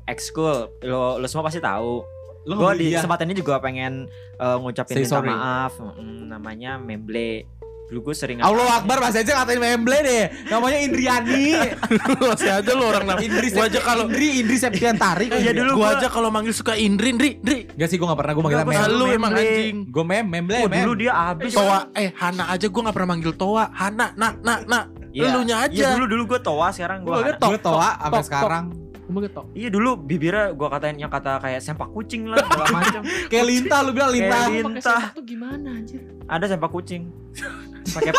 [0.08, 0.72] ekskul.
[0.82, 2.02] Lo lo semua pasti tahu.
[2.46, 4.06] Gue di kesempatan ini juga pengen
[4.38, 5.30] eh, ngucapin minta sorry.
[5.30, 5.74] maaf.
[5.78, 7.46] Mm, namanya Memble
[7.86, 10.26] dulu gue sering Allah Akbar Mas aja ngatain memble deh.
[10.46, 11.54] Namanya Indriani.
[12.20, 13.18] Masih aja lu orang nama.
[13.18, 15.30] Indri Gua aja kalau Indri Indri Septiantari.
[15.30, 17.70] Iya, dulu gua gua- aja kalau manggil suka Indri, Indri, Indri.
[17.70, 18.82] Enggak sih gue gak pernah gue manggil Enggak, mem.
[18.82, 19.14] gua Lu Memble.
[19.14, 19.76] emang anjing.
[19.86, 20.82] Gue mem, memble, oh, mem.
[20.82, 24.60] dulu dia abis Toa, eh Hana aja gua gak pernah manggil Toa, Hana, nak, nak,
[24.66, 24.84] nak.
[25.08, 25.30] Iya.
[25.30, 25.72] Elunya aja.
[25.72, 28.64] Iya, dulu dulu gue toa sekarang gue Gua Gue toa sampai sekarang.
[29.06, 29.46] Gue getok.
[29.54, 33.00] Iya dulu bibirnya gue katain yang kata kayak sempak kucing lah segala macam.
[33.30, 34.44] Kayak lintah lu bilang lintah.
[34.44, 34.82] Kayak Lintah.
[34.98, 36.02] sempak tuh gimana anjir?
[36.26, 37.02] Ada sempak kucing.
[37.86, 38.12] Pakai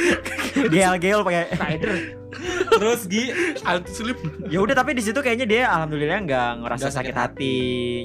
[0.72, 1.94] gel-gel pakai Rider.
[2.70, 3.24] Terus Gi
[3.60, 4.18] Anti slip.
[4.46, 7.56] Ya udah tapi di situ kayaknya dia alhamdulillah nggak ngerasa sakit sakit hati.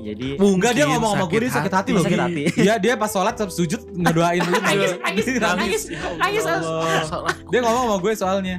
[0.03, 2.03] Jadi Enggak dia Mungkin ngomong sama gue dia sakit hati loh.
[2.03, 2.43] sakit hati.
[2.57, 4.53] Dia dia pas sholat sujud ngedoain lu.
[4.57, 5.83] Nangis, nangis, nangis,
[6.17, 6.43] nangis.
[6.49, 7.33] Allah.
[7.47, 8.57] Dia ngomong sama gue soalnya.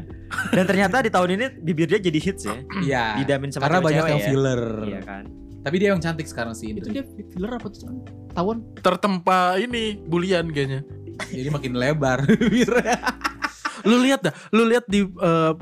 [0.50, 2.56] Dan ternyata di tahun ini bibir dia jadi hits ya.
[2.82, 3.04] Iya.
[3.22, 4.26] Didamin sama Karena banyak yang ya.
[4.26, 4.62] filler.
[4.86, 5.24] Iya kan.
[5.66, 7.02] Tapi dia yang cantik sekarang sih Itu dia
[7.34, 7.90] filler apa tuh?
[8.30, 8.62] Tawon.
[8.78, 10.86] Tertempa ini bulian kayaknya.
[11.32, 12.24] Jadi makin lebar.
[13.86, 15.52] Lu lihat dah, lu lihat di eh,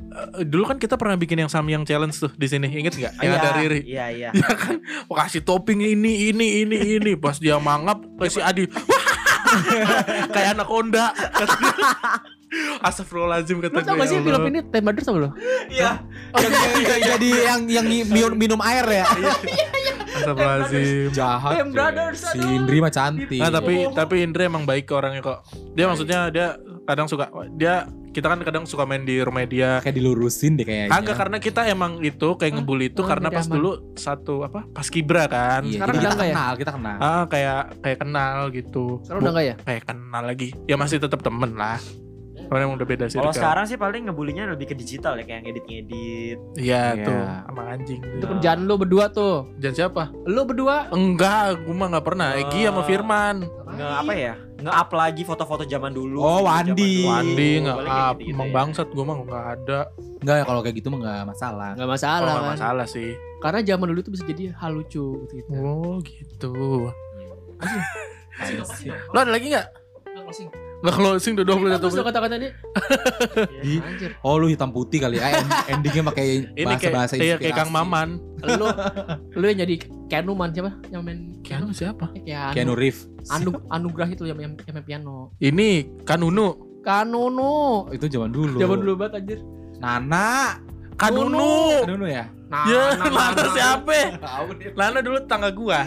[0.46, 3.20] dulu kan kita pernah bikin yang Samyang challenge tuh di sini, inget nggak?
[3.20, 3.80] Yang ada Riri.
[3.84, 4.28] Iya, iya.
[4.32, 7.12] Ya kan, oh, kasih topping ini, ini, ini, ini.
[7.18, 8.64] Pas dia mangap, kasih Adi.
[10.34, 11.10] Kayak anak Honda.
[12.54, 12.86] Kata dia.
[12.86, 15.30] Astagfirullahaladzim kata Lu tau gue, gak sih ya film ini Time Brothers tau lo?
[15.66, 15.92] Iya.
[16.34, 19.04] Yang jadi yang yang minum, minum air ya.
[20.14, 21.10] Astagfirullahaladzim.
[21.10, 21.52] Jahat.
[21.52, 21.62] Cuy.
[21.68, 22.38] Brothers, Si.
[22.38, 23.40] Indri mah cantik.
[23.40, 25.38] Nah tapi tapi Indra emang baik ke orangnya kok.
[25.74, 26.46] Dia maksudnya dia
[26.84, 29.82] kadang suka dia kita kan kadang suka main di rumah dia.
[29.82, 30.94] kayak dilurusin deh kayaknya.
[30.94, 33.54] Kagak karena kita emang itu kayak ngebully itu Oh, karena jadi pas aman.
[33.58, 35.66] dulu satu apa pas kibra kan.
[35.66, 36.30] Iya, Sekarang kita enggak ya?
[36.30, 36.96] kenal, kita kenal.
[37.02, 38.86] Ah kayak kayak kenal gitu.
[39.02, 39.54] Sekarang udah gak ya?
[39.66, 40.48] kayak kenal lagi.
[40.70, 41.82] Ya masih tetap temen lah.
[42.56, 43.16] Emang udah beda sih.
[43.16, 46.38] Kalau sekarang sih paling ngebulinya lebih ke digital ya kayak ngedit-ngedit.
[46.54, 47.02] Iya Iya.
[47.02, 48.00] tuh sama anjing.
[48.12, 49.50] Itu kerjaan lu berdua tuh.
[49.56, 50.14] Dan siapa?
[50.24, 52.28] Lu berdua Enggak, gue mah nggak pernah.
[52.34, 52.84] Egi sama Oh.
[52.84, 53.36] Firman.
[53.66, 54.34] Nge apa ya?
[54.54, 56.18] Nge-up lagi foto-foto zaman dulu.
[56.18, 57.02] Oh, Wandi.
[57.02, 57.10] dulu.
[57.10, 58.54] Wandi nggak Paling kayak up, gitu-gitu emang ya.
[58.54, 59.80] bangsat gue mah nggak ada.
[60.16, 61.70] Enggak ya kalau kayak gitu mah enggak masalah.
[61.72, 62.52] Gak Oh, masalah nggak kan.
[62.54, 63.10] masalah sih.
[63.38, 65.50] Karena zaman dulu itu bisa jadi hal lucu gitu.
[65.52, 66.54] Oh gitu.
[69.12, 69.66] Lo ada lagi nggak?
[70.06, 70.24] Nggak
[70.90, 71.96] closing udah 21 Bagus menit.
[71.96, 72.48] lo kata-kata tadi.
[73.72, 74.10] Ih, Anjir.
[74.20, 77.70] Oh lu hitam putih kali ya End- Endingnya pakai Ini kayak bahasa-bahasa kayak, kayak Kang.
[77.72, 78.08] Maman.
[78.44, 78.66] Lu
[79.32, 80.76] lu yang jadi Keanu man siapa?
[80.92, 82.12] Yang main Keanu siapa?
[82.12, 82.52] Eh, Keanu.
[82.52, 85.32] Keanu Reeves Anu, anugerah itu yang, yang, yang main piano.
[85.40, 85.68] Ini
[86.04, 86.80] Kanunu.
[86.84, 87.88] Kanunu.
[87.88, 89.38] Itu zaman dulu Zaman dulu banget anjir.
[89.80, 90.60] Nana
[90.94, 91.84] Kanunu.
[91.88, 92.28] Nunu ya
[92.68, 94.20] Ya, Nana nah, siapa?
[94.20, 95.82] Tahu dia Nana dulu tetangga gua.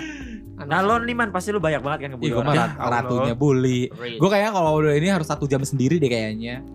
[0.60, 2.50] Nah lo nih man pasti lu banyak banget kan ngebully gue orang.
[2.50, 3.82] mah rat- ratunya bully.
[4.18, 6.66] Gue kayaknya kalau udah ini harus satu jam sendiri deh kayaknya.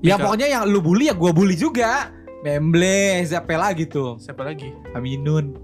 [0.00, 2.14] Ya pokoknya yang lu bully ya gue bully juga.
[2.40, 4.22] Memble, siapa lagi tuh?
[4.22, 4.70] Siapa lagi?
[4.94, 5.58] Aminun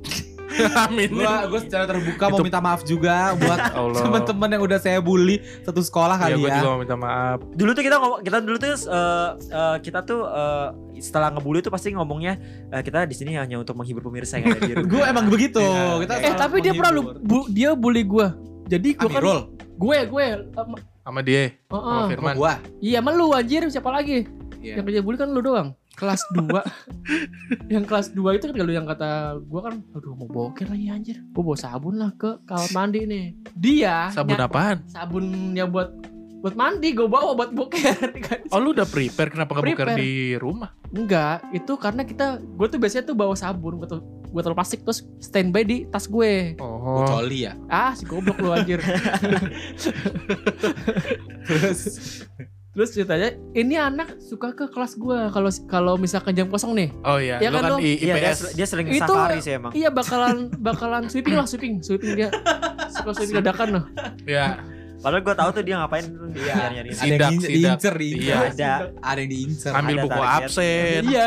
[0.82, 1.08] Amin.
[1.10, 3.58] Gue gue secara terbuka mau Itu- minta maaf juga buat
[4.00, 6.56] teman-teman yang udah saya bully satu sekolah Ya, kali gue ya.
[6.56, 7.38] juga mau minta maaf.
[7.48, 11.68] Dulu tuh kita ngomong kita dulu tuh eh, eh, kita tuh eh, setelah ngebully tuh
[11.68, 12.38] pasti ngomongnya
[12.68, 14.88] eh, kita di sini hanya untuk menghibur pemirsa yang ada di rumah.
[14.88, 15.60] Gue emang begitu.
[15.60, 16.00] Iya.
[16.00, 18.34] Kita Eh tapi dia pernah lu bu- dia bully gua.
[18.64, 19.22] Jadi gua kan
[19.72, 20.70] gue gue um,
[21.02, 22.34] Sama dia, uh, sama uh, Firman.
[22.34, 22.52] sama gua.
[22.78, 24.22] iya sama lu anjir siapa lagi?
[24.58, 24.78] Iya.
[24.78, 25.74] Yang kerja bully kan lu doang.
[25.92, 26.48] Kelas 2
[27.68, 29.10] Yang kelas 2 itu kan kalau yang kata
[29.42, 33.26] gua kan Aduh mau boker lagi anjir Gua bawa sabun lah ke kamar mandi nih
[33.52, 34.78] Dia Sabun nya- apaan?
[34.86, 35.92] Sabun yang buat
[36.40, 38.18] Buat mandi gue bawa buat boker
[38.50, 39.94] Oh lu udah prepare kenapa buker Prepare.
[39.94, 40.74] di rumah?
[40.90, 44.80] Enggak Itu karena kita Gue tuh biasanya tuh bawa sabun Gue tuh gue taruh plastik
[44.80, 47.04] terus standby di tas gue Oh.
[47.04, 47.52] Coli ya.
[47.68, 48.80] ah si goblok lu anjir
[51.46, 51.80] Terus
[52.72, 57.16] terus ceritanya ini anak suka ke kelas gue kalau kalau misalkan jam kosong nih Oh
[57.16, 57.76] iya, Ya lu kan kan lu?
[57.78, 58.40] I- Iya dia, IPS.
[58.54, 59.72] dia sering Itu- safari sih emang.
[59.72, 62.28] iya bakalan bakalan sweeping lah sweeping sweeping dia
[62.90, 63.84] suka sweeping dadakan loh
[64.24, 64.56] Ya,
[64.98, 66.54] Padahal gue tahu tuh dia ngapain dia Iya.
[66.70, 67.94] nyari ada Sidak, yang diincer, diincer.
[68.22, 68.36] Iya.
[68.48, 68.72] Ada.
[69.02, 69.70] Ada yang diincer.
[69.74, 71.00] ambil Ada buku absen.
[71.04, 71.24] iya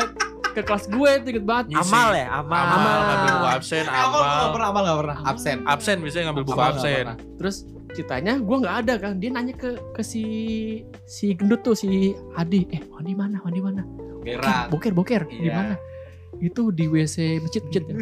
[0.47, 1.65] ke kelas gue tuh inget banget.
[1.75, 2.55] Amal ya, amal.
[2.55, 2.95] Amal, Amal.
[3.03, 4.47] ngambil buku absen, Amal nggak amal.
[4.49, 5.17] pernah, amal nggak pernah.
[5.25, 5.57] Absen.
[5.67, 7.05] Absen biasanya ngambil buku Amal absen.
[7.35, 7.55] terus
[7.95, 10.23] ceritanya gue nggak ada kan dia nanya ke ke si
[11.03, 13.81] si gendut tuh si Adi eh Wandi mana Wandi mana
[14.21, 14.69] Berak.
[14.69, 15.53] boker boker di Iya.
[15.55, 15.75] mana
[16.37, 17.95] itu di WC masjid masjid ya.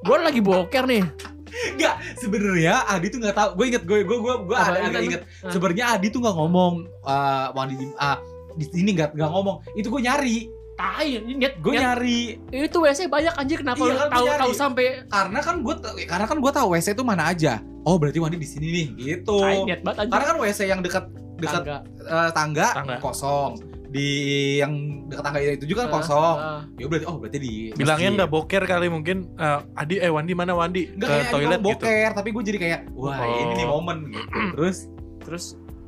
[0.00, 1.02] gue lagi boker nih
[1.50, 3.50] Enggak, sebenarnya Adi tuh nggak tahu.
[3.58, 5.22] Gue inget, gue gue gue gue ada agak inget.
[5.42, 5.50] Ah.
[5.50, 8.22] Sebenarnya Adi tuh nggak ngomong uh, Wandi di ah
[8.54, 9.58] di sini nggak nggak ngomong.
[9.74, 10.46] Itu gue nyari.
[10.80, 12.20] Tai inget Gue nyari.
[12.48, 14.40] itu WC banyak anjir kenapa Iya lu kan, tahu nyari.
[14.40, 17.60] tahu sampai Karena kan gue karena kan gue tahu WC itu mana aja.
[17.82, 19.36] Oh berarti Wandi di sini nih, gitu.
[19.38, 21.04] tai niat banget anjir Karena kan WC yang dekat
[21.36, 21.76] dekat Tangga.
[22.02, 22.96] eh, tangga, Tangga.
[22.98, 23.52] kosong.
[23.90, 24.08] Di
[24.56, 24.72] yang
[25.06, 26.36] dekat tangga itu juga kan Ah, kosong.
[26.38, 26.60] ah.
[26.76, 29.16] Ya berarti oh berarti di Bilangnya nggak boker kali mungkin.
[29.34, 30.88] eh, Adi, eh Wandi mana Wandi?
[30.90, 31.66] Enggak Ke kayak toilet gitu.
[31.66, 33.40] boker, tapi gue jadi kayak wah Oh.
[33.40, 34.28] ini nih momen gitu.
[34.54, 34.76] Terus
[35.20, 35.44] terus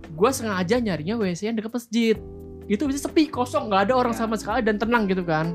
[0.09, 2.16] gue sengaja nyarinya WC yang dekat masjid
[2.66, 4.18] itu bisa sepi kosong nggak ada orang Ya.
[4.18, 5.55] sama sekali dan tenang gitu kan.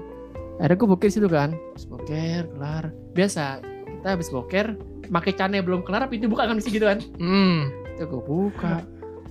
[0.58, 1.54] Akhirnya gue boker situ kan.
[1.54, 2.84] Habis boker kelar.
[3.14, 4.74] Biasa kita habis boker
[5.08, 7.00] pakai cane belum kelar pintu buka kan mesti gitu kan.
[7.18, 7.70] Hmm.
[7.92, 8.82] itu gue buka.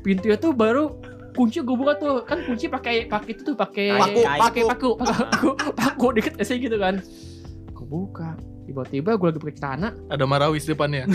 [0.01, 0.95] Pintunya tuh baru
[1.33, 2.23] kunci gue buka tuh.
[2.23, 4.91] Kan kunci pakai pakai itu tuh pakai Paku, pakai paku.
[4.95, 6.99] paku paku paku, paku dikit aja gitu kan.
[7.71, 8.35] Gue buka.
[8.65, 9.89] Tiba-tiba gue lagi pakai celana.
[10.09, 11.07] Ada marawis depannya.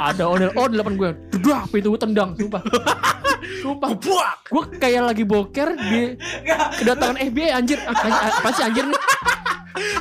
[0.00, 2.64] ada ondel ondel depan gue dudah pintu gue tendang sumpah
[3.58, 4.36] sumpah Buak.
[4.46, 6.16] gue kayak lagi boker di
[6.76, 9.02] kedatangan FBI anjir apa, apa sih anjir nih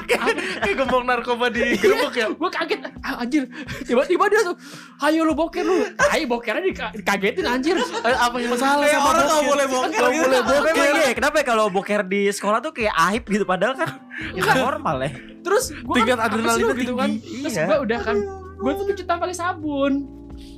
[0.09, 0.35] Kayak
[0.75, 2.27] gembong narkoba di gerbek ya.
[2.27, 3.43] gue kaget ah, anjir
[3.85, 4.55] tiba-tiba dia tuh
[5.01, 5.75] ayo lu boker lu
[6.09, 9.47] ayo bokernya dika- dikagetin anjir Eh, apa yang masalah kayak sama orang nggak boker?
[9.47, 9.89] boleh boker.
[9.89, 10.27] Nggak gitu.
[10.49, 10.93] boleh boker.
[10.97, 13.89] iya, kenapa ya kalau boker di sekolah tuh kayak aib gitu padahal kan
[14.33, 15.11] ya normal ya.
[15.39, 16.93] terus gue Tingkat kan, lu gitu tinggi.
[16.95, 17.65] kan terus Iya.
[17.65, 18.17] gue udah kan
[18.57, 19.93] gue tuh cuci tangan pakai sabun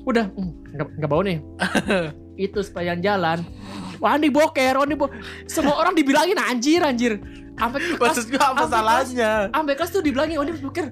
[0.01, 1.37] udah mm, nggak nggak bau nih
[2.41, 3.39] itu sepanjang jalan
[3.97, 5.07] Wandi boker Wandi bo
[5.45, 7.21] semua orang dibilangin anjir anjir
[7.53, 9.31] sampai kelas Maksud gue apa salahnya?
[9.47, 10.89] sampai kelas tuh dibilangin Wandi boker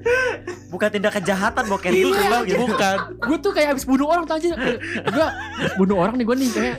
[0.69, 2.59] Bukan tindak kejahatan boker Iya, itu bang gitu.
[2.63, 2.97] Bukan.
[3.19, 5.27] gue tuh kayak abis bunuh orang tuh anjir gue
[5.75, 6.75] bunuh orang nih gue nih kayak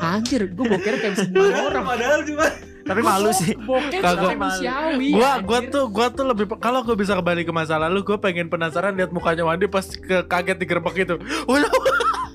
[0.00, 2.46] anjir gue boker kayak abis bunuh orang Padahal cuma
[2.82, 3.54] Tapi malu sih.
[3.56, 4.26] boker Kagak.
[4.26, 5.42] sampai manusiawi Gua anjir.
[5.44, 8.90] gua tuh gua tuh lebih kalau gue bisa kembali ke masa lalu, gue pengen penasaran
[8.92, 11.14] lihat mukanya Wandi pas ke kaget di gerbek itu.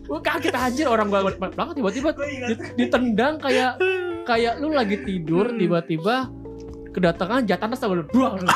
[0.08, 2.10] Gue kaget anjir orang gue banget tiba-tiba
[2.48, 3.76] dit- ditendang kayak
[4.24, 6.32] kayak lu lagi tidur tiba-tiba
[6.90, 8.50] kedatangan jatanas sama lu dua anjir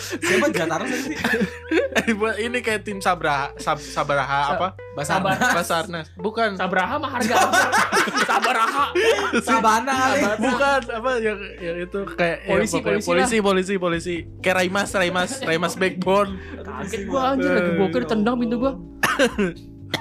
[0.00, 1.14] siapa Jataros sih?
[2.40, 4.68] ini kayak tim Sabraha, Sab, Sabraha apa?
[4.96, 5.38] Basarnas.
[5.38, 6.06] Basarnas.
[6.16, 6.56] Bukan.
[6.56, 7.34] Sabraha mah harga
[8.30, 8.86] Sabaraha
[9.38, 10.20] Sabana kali.
[10.40, 14.14] Bukan apa yang, yang itu kayak ya, Polisi, pokoknya polisi polisi, polisi, polisi.
[14.40, 16.30] Kayak Raimas, Raimas, Raimas backbone.
[16.60, 18.72] kaget gue anjir lagi boker ditendang pintu gue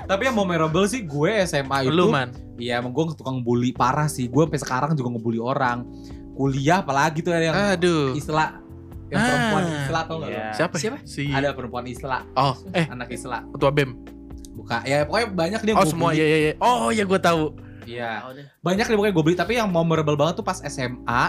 [0.05, 1.91] Tapi yang memorable sih gue SMA itu.
[1.91, 2.29] Lu man.
[2.55, 4.27] Iya, emang gue tukang bully parah sih.
[4.27, 5.85] Gue sampai sekarang juga ngebully orang.
[6.33, 8.13] Kuliah apalagi tuh yang Aduh.
[8.13, 8.59] Isla
[9.07, 9.25] yang Ah.
[9.25, 10.43] perempuan Isla tau gak Iya.
[10.53, 10.75] Siapa?
[10.77, 10.97] Siapa?
[11.03, 13.41] Si Ada perempuan Isla, Oh, eh anak Isla.
[13.49, 13.91] ketua BEM.
[14.53, 14.83] Buka.
[14.83, 16.19] Ya pokoknya banyak dia Oh, gua semua bully.
[16.19, 16.53] ya ya ya.
[16.59, 17.43] Oh, ya gue tahu.
[17.83, 18.11] Iya.
[18.61, 21.23] Banyak deh pokoknya gue beli tapi yang memorable banget tuh pas SMA.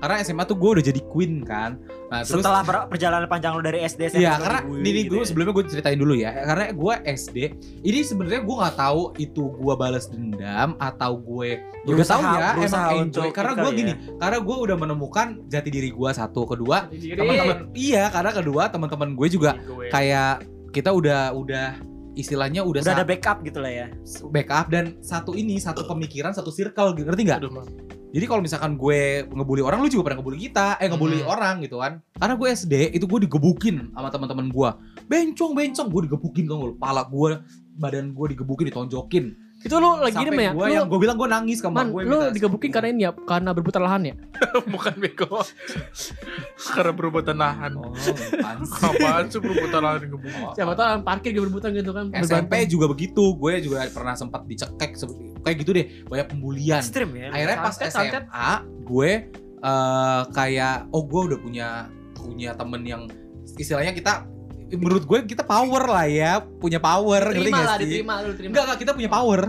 [0.00, 1.76] Karena SMA tuh gue udah jadi queen kan.
[2.08, 5.02] Nah, terus Setelah per- perjalanan panjang lu dari SD Iya, sampai karena dibully ini nih
[5.02, 5.26] gitu gue ya.
[5.28, 6.30] sebelumnya gue ceritain dulu ya.
[6.42, 7.36] Karena gue SD,
[7.82, 12.22] ini sebenarnya gue nggak tahu itu gue balas dendam atau gue ya udah Berusaha- tahu
[12.34, 13.28] ya emang untuk enjoy.
[13.30, 13.96] Karena gue gini, ya.
[14.18, 17.56] karena gue udah menemukan jati diri gue satu, kedua teman-teman.
[17.72, 19.86] Iya, karena kedua teman-teman gue juga Gue.
[19.88, 21.76] kayak kita udah udah
[22.12, 23.86] istilahnya udah, Udah ada backup gitu lah ya.
[24.26, 27.40] backup dan satu ini satu pemikiran satu circle ngerti nggak?
[28.10, 31.30] Jadi kalau misalkan gue ngebully orang, lu juga pernah ngebully kita, eh ngebully Hmm.
[31.30, 32.02] orang gitu kan.
[32.18, 34.70] Karena gue SD itu gue digebukin sama teman-teman gue.
[35.06, 37.38] Bencong, bencong, gue digebukin kan, pala gue,
[37.78, 39.24] badan gue digebukin, ditonjokin.
[39.60, 41.92] Itu lu lagi Sampai ini ya gue lu, yang gue bilang gue nangis ke man
[41.92, 42.08] gue.
[42.08, 44.14] lu digebukin karena ini ya karena berputar lahan ya
[44.72, 45.44] Bukan bego.
[46.56, 47.76] Karena berebutan lahan.
[47.76, 48.82] Oh, apaan sih?
[48.88, 50.32] Apaan sih berebutan lahan gebuk?
[50.56, 54.48] siapa tahu orang parkir dia berbutan gitu kan SMP juga begitu, gue juga pernah sempat
[54.48, 54.96] dicekek
[55.44, 56.80] kayak gitu deh, banyak pembulian.
[56.80, 57.28] Ekstrim ya.
[57.32, 58.24] Akhirnya pas Santet, SMA, santet.
[58.84, 59.10] gue
[59.60, 61.68] eh, kayak oh gue udah punya
[62.16, 63.02] punya temen yang
[63.56, 64.24] istilahnya kita
[64.76, 67.84] menurut gue kita power lah ya, punya power, ngerti terima gak lah sih?
[67.86, 69.40] diterima lu terima Enggak, enggak, kita punya power.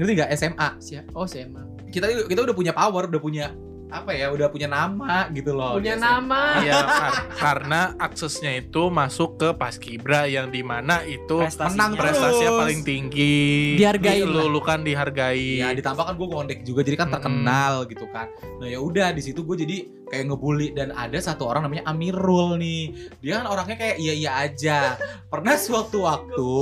[0.00, 0.30] Ngerti enggak?
[0.38, 0.68] SMA.
[1.12, 3.46] Oh emang Kita kita udah punya power, udah punya
[3.92, 4.32] apa ya?
[4.32, 5.76] Udah punya nama gitu loh.
[5.76, 6.08] punya di SMA.
[6.08, 6.74] nama Iya,
[7.04, 12.48] kar- karena aksesnya itu masuk ke Paskibra yang di mana itu Menang Prestasinya.
[12.48, 12.58] Terus.
[12.58, 13.76] paling tinggi.
[13.76, 15.60] Dihargain Lu, lu kan dihargai.
[15.60, 18.32] Ya ditambah kan gue ngondek juga jadi kan terkenal gitu kan.
[18.58, 19.76] Nah ya udah di situ gue jadi
[20.08, 23.12] kayak ngebully dan ada satu orang namanya Amirul nih.
[23.20, 24.96] Dia kan orangnya kayak iya iya aja.
[25.28, 26.52] Pernah suatu waktu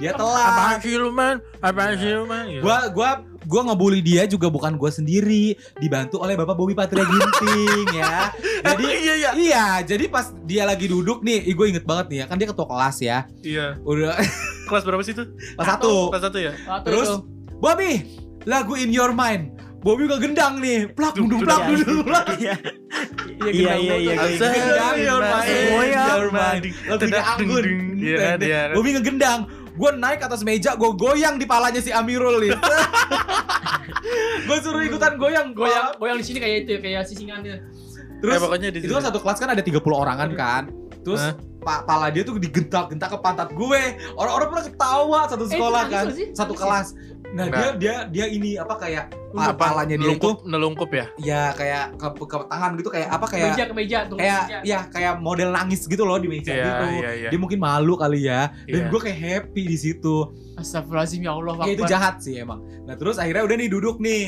[0.00, 0.80] dia telat.
[0.80, 1.36] sih lu man?
[1.60, 2.48] Apaan sih lu man?
[2.48, 2.62] Gitu.
[2.64, 3.10] Gua gua
[3.44, 5.44] gua ngebully dia juga bukan gue sendiri,
[5.78, 8.30] dibantu oleh Bapak Bobby Patria Ginting ya.
[8.72, 9.30] Jadi Emang iya ya.
[9.32, 12.66] Iya, jadi pas dia lagi duduk nih, gue inget banget nih ya, kan dia ketua
[12.68, 13.18] kelas ya.
[13.42, 13.74] Iya.
[13.82, 14.14] Udah
[14.70, 15.24] Kelas berapa sih itu?
[15.58, 16.14] pas satu.
[16.14, 16.52] Kelas satu ya?
[16.64, 17.16] Waktu Terus itu.
[17.58, 17.92] Bobby,
[18.44, 19.50] lagu In Your Mind.
[19.82, 21.74] Bobby gak gendang nih, plak Duk, duduk duk, plak Iya.
[21.82, 22.24] duduk plak.
[22.38, 22.54] Iya.
[23.42, 24.14] Iya, Iya gendang iya iya.
[24.38, 26.62] Gendang Your Mind, In Your Mind.
[26.62, 27.64] Lagunya Tendang, Anggun.
[27.98, 28.60] Iya iya.
[28.70, 29.40] Bobby ngegendang.
[29.72, 32.52] Gue naik atas meja, gue goyang di palanya si Amirul nih.
[34.48, 37.64] gue suruh ikutan goyang, goyang goyang di sini kayak itu kayak sisingannya
[38.22, 40.62] Terus Eh, pokoknya di itu kan satu kelas kan ada 30 orangan kan.
[41.02, 41.34] Terus Hah?
[41.58, 43.82] pa pala dia tuh digentak-gentak ke pantat gue.
[44.14, 46.94] Orang-orang pernah ketawa satu Eh, sekolah itu kan, satu kelas.
[47.32, 47.72] Nah, dia Enggak.
[47.80, 51.06] dia dia ini apa kayak pa Apa, palanya dia itu nelungkup, nelungkup ya?
[51.16, 54.58] ya kayak ke, ke tangan gitu kayak apa kayak meja ke meja tuh kayak meja.
[54.60, 56.84] ya kayak model nangis gitu loh di meja Iya, gitu.
[56.92, 57.28] iya, iya.
[57.32, 58.52] Dia mungkin malu kali ya.
[58.68, 58.90] Dan Iya.
[58.92, 60.28] gue kayak happy di situ.
[60.60, 62.60] Astagfirullahaladzim ya Allah Kayak itu jahat sih emang.
[62.84, 64.24] Nah, terus akhirnya udah nih duduk nih.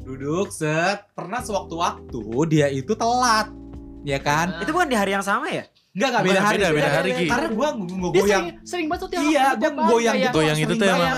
[0.00, 1.04] Duduk set.
[1.12, 3.52] Pernah sewaktu-waktu dia itu telat.
[4.08, 4.56] Ya kan?
[4.64, 5.68] Itu bukan di hari yang sama ya?
[5.98, 6.56] Enggak enggak beda Beda, hari.
[6.56, 7.26] beda, beda hari, Ki.
[7.26, 8.22] Karena gua Dia ngegoyang.
[8.22, 10.36] sering, sering banget tuh tiap Iya, gua goyang gitu.
[10.38, 11.10] Goyang itu tuh emang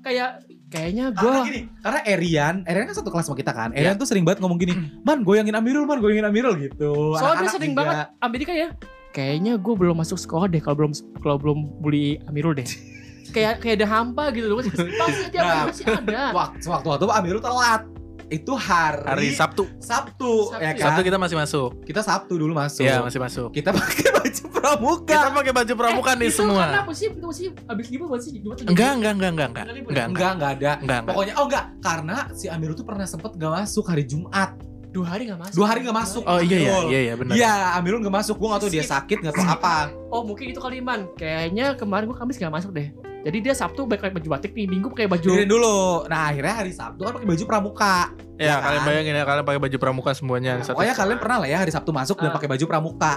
[0.00, 0.30] kayak,
[0.66, 3.70] kayak kayaknya Karena gue gini, karena Erian, Erian kan satu kelas sama kita kan.
[3.70, 4.74] Erian tuh sering banget ngomong gini,
[5.06, 7.14] "Man, goyangin Amirul, man, goyangin Amirul" gitu.
[7.14, 7.82] soalnya dia sering juga.
[7.84, 8.68] banget Amerika ya
[9.10, 10.92] kayaknya gue belum masuk sekolah deh kalau belum
[11.24, 12.68] kalau belum bully Amirul deh
[13.34, 14.76] kayak kayak ada hampa gitu loh pasti
[15.32, 17.82] tiap Nah, masih ada Wak- Sewaktu-waktu Amirul telat.
[18.26, 19.70] Itu hari, Hari Sabtu.
[19.78, 20.58] Sabtu, Sabtu.
[20.58, 20.82] ya kan?
[20.90, 21.70] Sabtu kita masih masuk.
[21.86, 22.82] Kita Sabtu dulu masuk.
[22.82, 23.48] Iya, masih masuk.
[23.54, 25.06] Kita pakai baju pramuka.
[25.14, 26.64] Kita pakai baju pramuka Eh, nih itu semua.
[26.66, 29.64] kenapa sih itu sih abis libur masih libur tuh Enggak, enggak, enggak, enggak, enggak.
[29.70, 30.06] Enggak.
[30.10, 30.42] Enggak, ada.
[30.42, 31.00] Enggak, enggak.
[31.06, 34.50] Pokoknya, oh enggak, karena si Amirul tuh pernah sempet gak masuk hari Jumat.
[34.96, 36.22] Dua hari nggak masuk Dua hari nggak masuk.
[36.24, 37.34] Oh iya iya iya iya benar.
[37.36, 38.34] Iya, Amirul gak masuk.
[38.36, 39.76] Gue gak tau dia sakit, gak tau apa.
[40.14, 42.88] oh mungkin itu kali man kayaknya kemarin gue kamis nggak masuk deh
[43.26, 46.06] Jadi dia Sabtu pakai baju batik nih, Minggu pakai baju dulu.
[46.06, 48.14] Nah akhirnya hari Sabtu kan pakai baju pramuka.
[48.38, 48.86] Ya, Ya kalian kan?
[48.86, 50.52] bayangin ya kalian pakai baju pramuka semuanya.
[50.54, 52.34] Nah, Satu Pokoknya kalian pernah lah ya hari Sabtu masuk dan Ah.
[52.38, 53.12] pakai baju pramuka.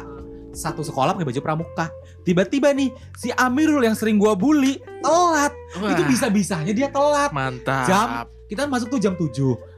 [0.49, 1.85] Satu sekolah pakai baju pramuka.
[2.25, 5.53] Tiba-tiba nih si Amirul yang sering gua bully telat.
[5.77, 7.29] Wah, Itu bisa-bisanya dia telat.
[7.29, 7.85] mantap.
[7.85, 8.07] Jam
[8.49, 9.29] Kita masuk tuh jam 7.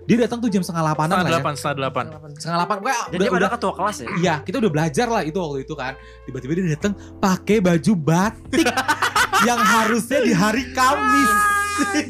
[0.10, 1.30] Dia datang tuh jam setengah 8 setengah lah ya.
[1.30, 2.06] delapan, setengah delapan.
[2.36, 2.78] Setengah 8.
[2.82, 4.08] Pokoknya Dan udah, dia udah padahal ketua kelas ya.
[4.18, 5.94] Iya, kita udah belajar lah itu waktu itu kan.
[6.26, 8.68] Tiba-tiba dia datang pakai baju batik
[9.48, 11.61] yang harusnya di hari Kamis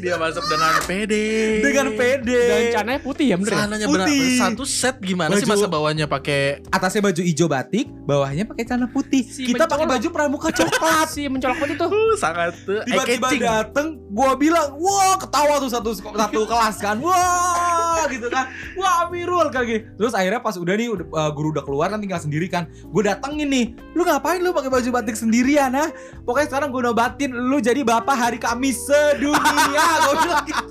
[0.02, 1.26] Dia masuk dengan pede.
[1.62, 2.42] dengan pede.
[2.42, 3.56] Dan cananya putih ya bener ya?
[3.56, 4.20] Celananya Putih.
[4.20, 8.62] benar satu set gimana sih Baju- masa bawahnya pakai Atasnya baju hijau batik, bawahnya pakai
[8.64, 9.22] celana putih.
[9.22, 11.08] Si kita pakai baju pramuka coklat.
[11.14, 15.90] Si mencolok putih tuh uh, sangat uh, Tiba-tiba dateng, gua bilang, wah ketawa tuh satu
[15.92, 19.84] satu kelas kan, wah gitu kan, wah Amirul kayak gitu.
[19.98, 23.02] Terus akhirnya pas udah nih, udah, uh, guru udah keluar kan tinggal sendiri kan, gue
[23.02, 25.90] datengin nih, lu ngapain lu pakai baju batik sendirian ha?
[26.24, 30.64] Pokoknya sekarang gue nobatin lu jadi bapak hari Kamis sedunia, gue bilang gitu.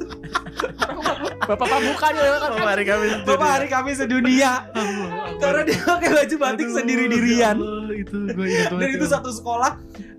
[1.42, 2.50] Bapak pramuka dia kan.
[2.54, 4.52] Oh, hari Kamis itu Bapak hari Kamis sedunia,
[5.38, 7.56] karena dia pakai baju batik Aduh, sendiri dirian.
[7.58, 9.12] ya itu gue ingat Dan itu ya.
[9.12, 9.72] satu sekolah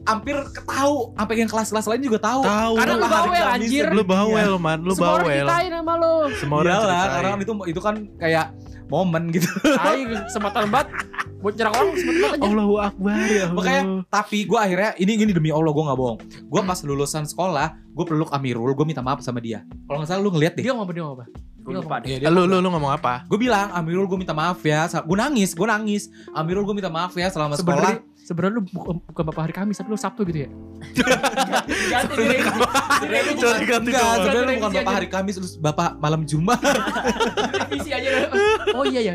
[0.03, 2.43] hampir ketahu, sampai yang kelas-kelas lain juga tahu.
[2.43, 2.75] Tahu.
[2.75, 3.85] Karena lu Bapak bawel, anjir.
[3.89, 5.47] Lu bawel man, lu Semua orang bawel.
[5.47, 6.15] ceritain sama lu.
[6.37, 7.13] Semua orang Iyalah, ceritain.
[7.15, 8.47] karena itu itu kan kayak
[8.93, 9.49] momen gitu.
[9.81, 10.89] Ayo kesempatan banget
[11.41, 12.45] buat nyerang orang banget aja.
[12.45, 13.57] Allahu Akbar ya Allah.
[13.57, 16.19] Makanya tapi gue akhirnya ini ini demi Allah gue nggak bohong.
[16.45, 19.65] Gue pas lulusan sekolah, gue peluk Amirul, gue minta maaf sama dia.
[19.89, 20.63] Kalau nggak salah lu ngeliat deh.
[20.63, 21.27] Dia ngomong dia ngomong apa?
[21.63, 22.19] Gue lupa deh.
[22.19, 23.25] Dia- lu lu lu ngomong apa?
[23.25, 24.85] Gue bilang Amirul gue minta maaf ya.
[25.01, 26.03] Gue nangis, gue nangis.
[26.31, 28.21] Amirul gue minta maaf ya selama Sebenarnya sekolah.
[28.23, 30.51] sebenarnya lu bukan, bukan bapak hari Kamis tapi lu Sabtu gitu ya.
[31.89, 32.23] Ganti
[33.39, 34.19] Sorry, ganti Enggak, doang.
[34.21, 34.79] sebenarnya lu bukan aja.
[34.79, 36.59] bapak hari Kamis, lu bapak malam Jumat.
[37.63, 38.11] Revisi aja.
[38.73, 39.13] Oh iya ya.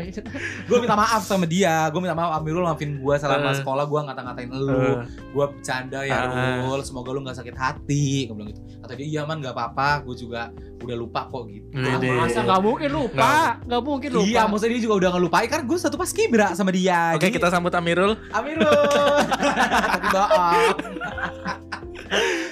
[0.64, 1.86] gue minta maaf sama dia.
[1.88, 3.58] Gue minta maaf Amirul maafin gue selama Eh.
[3.58, 4.70] sekolah gue ngata-ngatain lu.
[4.70, 4.96] Eh,
[5.28, 6.62] gue bercanda ya Ah.
[6.62, 10.02] Rul semoga lu gak sakit hati gue bilang gitu kata dia iya man gak apa-apa
[10.02, 12.08] gue juga udah lupa kok gitu Wede.
[12.08, 13.58] Masa nggak mungkin lupa?
[13.60, 14.24] Nggak mungkin lupa.
[14.24, 17.34] iya maksudnya dia juga udah ngelupain kan gue satu pas kibra sama dia Oke, Jadi,
[17.34, 18.14] kita sambut Amirul.
[18.30, 18.64] Amirul
[19.92, 20.76] tapi maaf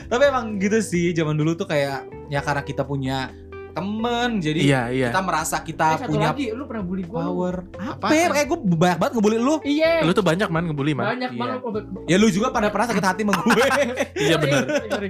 [0.07, 3.31] tapi emang gitu sih zaman dulu tuh kayak ya karena kita punya
[3.77, 5.09] temen jadi Iya, iya.
[5.13, 7.29] kita merasa Eh, kita satu punya lagi, lu pernah bully gua.
[7.29, 9.93] power apa ya kayak gue banyak banget ngebully lu Iya.
[10.01, 11.05] Lu tuh banyak man ngebully man.
[11.13, 11.41] Banyak Iya.
[11.61, 11.85] banget.
[12.09, 13.67] ya lu juga pada pernah sakit hati sama gue
[14.27, 14.63] Iya bener.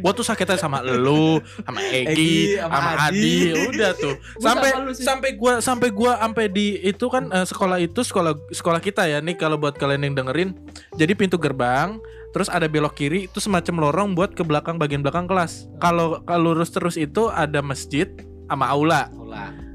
[0.02, 3.14] Gua tuh sakitnya sama lu, sama Egi, Egi, sama sama Adi.
[3.14, 3.36] Adi,
[3.70, 4.14] udah tuh.
[4.36, 9.06] Sampai sampai gua sampai gua sampai di itu kan eh, sekolah itu sekolah sekolah kita
[9.06, 10.58] ya nih kalau buat kalian yang dengerin.
[10.98, 12.02] Jadi pintu gerbang
[12.36, 15.72] Terus ada belok kiri itu semacam lorong buat ke belakang bagian belakang kelas.
[15.80, 18.12] Kalau kalau lurus terus itu ada masjid
[18.46, 19.10] sama aula.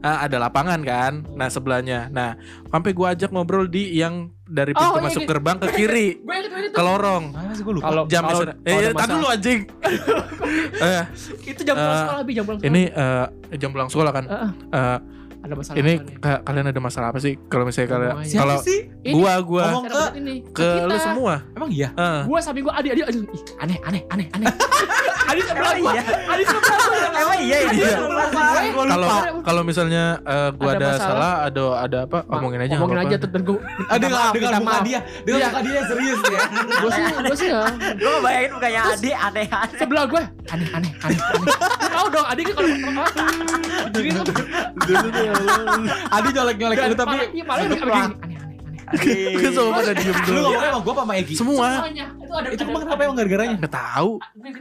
[0.01, 1.29] Ah, ada lapangan kan.
[1.31, 2.09] Nah, sebelahnya.
[2.09, 2.33] Nah,
[2.65, 5.29] sampai gua ajak ngobrol di yang dari pintu Oh, iya, masuk iya.
[5.29, 6.37] gerbang ke kiri Gue
[6.69, 7.23] ke lorong.
[7.29, 9.59] Mana sih gue lupa Kalau Jam kalau- Eh, tadi masalah- anjing.
[10.83, 11.03] eh,
[11.45, 12.71] itu jam pulang Eh, sekolah, Bi, jam pulang sekolah.
[12.73, 14.25] ini eh, jam pulang sekolah kan.
[14.25, 14.49] Heeh.
[14.73, 14.97] Eh,
[15.51, 16.15] ada masalah ini apa nih?
[16.17, 17.33] ka- kalian ada masalah apa sih?
[17.45, 18.31] Kalau misalnya kalian Semuanya.
[18.31, 18.57] siapa kalau
[19.11, 21.03] gua gua ngomong Ada masalah ini ke lu kita.
[21.03, 21.33] semua.
[21.51, 24.47] emang iya Eh, Gua samping gua adik adik adik ih, aneh aneh aneh aneh.
[25.31, 25.91] adik sebelah gua.
[25.91, 26.03] iya.
[26.25, 26.99] Adik sebelah gua.
[27.21, 27.69] Emang iya ini.
[27.69, 27.97] Adik Iya.
[27.99, 28.25] gua.
[28.71, 29.07] Gua kalau
[29.41, 31.07] kalau misalnya eh, gua Ada ada, masalah.
[31.11, 32.19] salah, ada ada apa?
[32.29, 32.73] Omongin aja.
[32.73, 33.59] Ngomongin nggak aja tuh gua
[33.91, 35.47] Ah, dengan minta muka dia, dengan Iya.
[35.49, 36.39] muka dia serius ya.
[36.79, 37.61] Gua sih gua sih ya.
[37.93, 39.75] Gue bayangin mukanya Adi aneh-aneh.
[39.75, 41.47] Sebelah gua aneh aneh aneh aneh.
[41.51, 42.69] Lu tahu dong adik kan kalau
[43.91, 44.09] Jadi
[46.15, 48.49] Adi nyolek-nyolek lu tapi malah- iya aneh aneh aneh.
[48.91, 50.39] Gue sama pada diem Lu dulu.
[50.41, 51.33] ngomongnya emang gua apa sama Egi?
[51.33, 53.55] Semua itu ada Itu emang kenapa emang gara-garanya?
[53.57, 54.09] nggak tahu,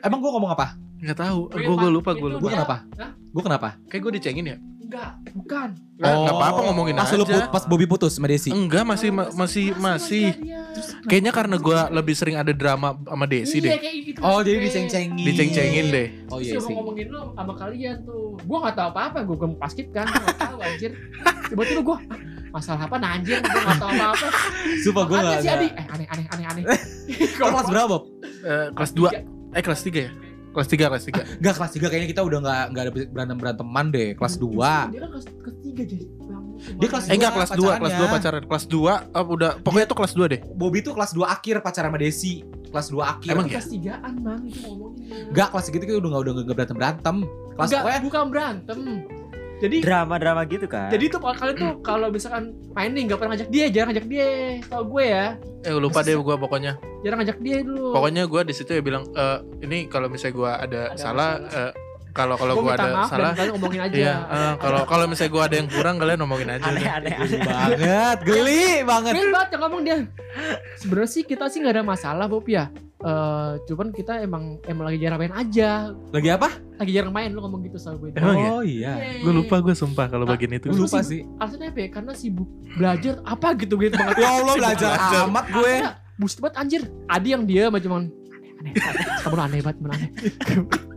[0.01, 0.67] Emang gua ngomong apa?
[1.01, 1.39] nggak tahu.
[1.49, 2.41] Gue Gue gue lupa gue lupa.
[2.41, 2.77] Gua kenapa?
[2.95, 3.11] Hah?
[3.33, 3.69] Gua kenapa?
[3.89, 4.57] Kayak gue dicengin ya.
[4.91, 5.69] Enggak, bukan.
[5.95, 7.31] Nggak nggak apa-apa ngomongin pas lu aja.
[7.39, 8.51] put- pas Bobby putus sama Desi.
[8.51, 10.35] Enggak masih ma- masih masih.
[11.05, 13.71] Kayaknya karena gue lebih sering ada drama sama Desi deh.
[13.71, 14.19] Iya, kayak gitu.
[14.21, 15.23] Oh, jadi diceng-cengin.
[15.23, 16.07] Diceng-cengin deh.
[16.27, 16.75] Oh Terus iya sih.
[16.75, 18.35] ngomongin lu sama kalian tuh.
[18.43, 20.91] Gua gak tahu apa-apa, gua gua paskip kan, gua gak tahu anjir.
[21.47, 22.19] Tiba-tiba gua "Ah,
[22.51, 24.27] masalah apa anjir, gua gak tahu apa-apa.
[24.81, 25.43] Sumpah gua Makanya enggak.
[25.45, 26.63] si Adi, eh aneh aneh aneh aneh.
[27.39, 28.03] Kelas berapa, Bob?
[28.41, 29.09] Eh, kelas 2
[29.51, 30.11] Eh kelas 3 ya?
[30.51, 34.09] Kelas 3 kelas 3 Enggak kelas 3 kayaknya kita udah enggak enggak ada berantem-beranteman deh.
[34.19, 34.51] Kelas 2.
[34.51, 36.07] Dia kan kelas kelas 3 jadi.
[36.61, 38.11] Dia kelas Eh enggak Dua kelas 2 Kelas 2 pacarannya.
[38.13, 41.55] pacaran Kelas 2 oh, udah Pokoknya itu kelas 2 deh Bobby tuh kelas 2 akhir
[41.65, 42.45] pacaran sama Desi.
[42.71, 43.31] Kelas 2 akhir.
[43.35, 45.35] Emang kelas 3-an, Bang, itu ngomongin.
[45.35, 47.17] Enggak kelas segitu kita udah enggak udah enggak berantem-berantem.
[47.59, 48.79] Kelas Enggak, pokoknya bukan berantem.
[49.61, 50.89] Jadi Drama-drama gitu kan.
[50.89, 54.29] jadi tuh kalian tuh kalau misalkan main nih nggak pernah ngajak dia, jarang ngajak dia.
[54.67, 55.27] Tau gue ya,
[55.61, 57.93] Eh lupa deh gue pokoknya jarang ngajak dia dulu.
[57.93, 61.73] Pokoknya gue di situ ya bilang eh Ini kalau misalnya gue ada, Ada salah eh,
[62.11, 63.95] Kalau kalau Gua gue ada maaf salah kalian ngomongin aja.
[63.95, 66.69] Iya eh, Kalau kalau misalnya gue ada yang kurang Kalian ngomongin aja deh.
[66.71, 67.13] aneh-aneh.
[67.17, 69.13] geli banget, geli banget.
[69.15, 69.97] Real banget yang ngomong dia.
[70.77, 72.69] Sebenarnya sih kita sih nggak ada masalah Bob ya.
[73.01, 75.89] Eh, cuman kita emang emang lagi jarang main aja.
[76.11, 76.49] Lagi apa?
[76.77, 78.13] Lagi jarang main lu ngomong gitu sama gue.
[78.13, 78.51] Emang ya?
[78.51, 78.93] oh iya.
[79.19, 80.69] Gue lupa gue sumpah kalau Ah, bagian itu.
[80.69, 81.25] Gue lupa sih.
[81.39, 81.89] Alasannya apa ya?
[81.89, 84.17] Karena sibuk belajar apa gitu gitu banget.
[84.19, 85.23] Ya Allah belajar Belajar.
[85.27, 85.75] amat gue.
[86.17, 86.83] Buset banget anjir.
[87.09, 88.13] Adi yang dia macam aneh
[88.61, 88.73] aneh.
[89.25, 90.11] Kamu aneh banget, aneh.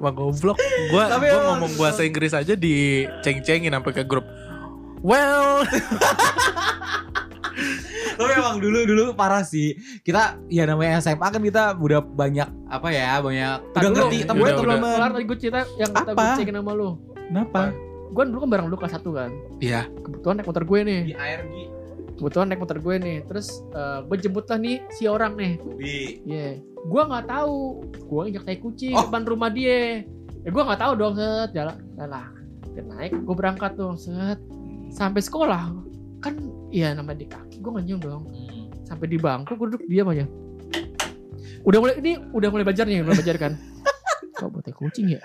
[0.00, 0.56] Wah goblok.
[0.88, 4.24] Gua Tapi gua ngomong bahasa Inggris aja di ceng-cengin sampai ke grup.
[5.00, 5.64] Well,
[8.16, 9.72] Tapi emang dulu dulu parah sih.
[10.00, 14.28] Kita ya namanya SMA kan kita udah banyak apa ya banyak Tar udah ngerti Udah,
[14.28, 14.56] temen udah.
[14.76, 14.92] temen.
[14.92, 16.20] Kelar tadi gue cerita yang kata Apa?
[16.20, 16.90] gue cekin sama lu.
[17.16, 17.60] Kenapa?
[18.10, 19.30] Gue dulu kan bareng lu kelas 1 kan.
[19.58, 19.80] Iya.
[20.04, 21.00] Kebetulan naik motor gue nih.
[21.02, 21.54] Di ARG.
[22.20, 23.16] Kebetulan naik motor gue nih.
[23.24, 25.52] Terus eh, gue jemput lah nih si orang nih.
[25.80, 26.48] Di Iya.
[26.86, 27.84] Gue nggak tahu.
[28.08, 29.04] Gue injak tai kucing Oh.
[29.08, 30.04] depan rumah dia.
[30.40, 31.76] Ya gue nggak tahu dong set jalan.
[32.00, 32.28] Lah,
[32.72, 33.12] naik.
[33.12, 34.40] Gue berangkat dong set.
[34.90, 35.70] Sampai sekolah
[36.20, 36.36] kan
[36.68, 38.22] iya namanya di kaki gue nggak nyium dong.
[38.88, 40.24] Sampai di bangku gue duduk diam aja.
[41.60, 43.52] Udah mulai ini udah mulai belajar nih, mulai belajar kan.
[44.40, 45.20] Kok buat tai kucing ya?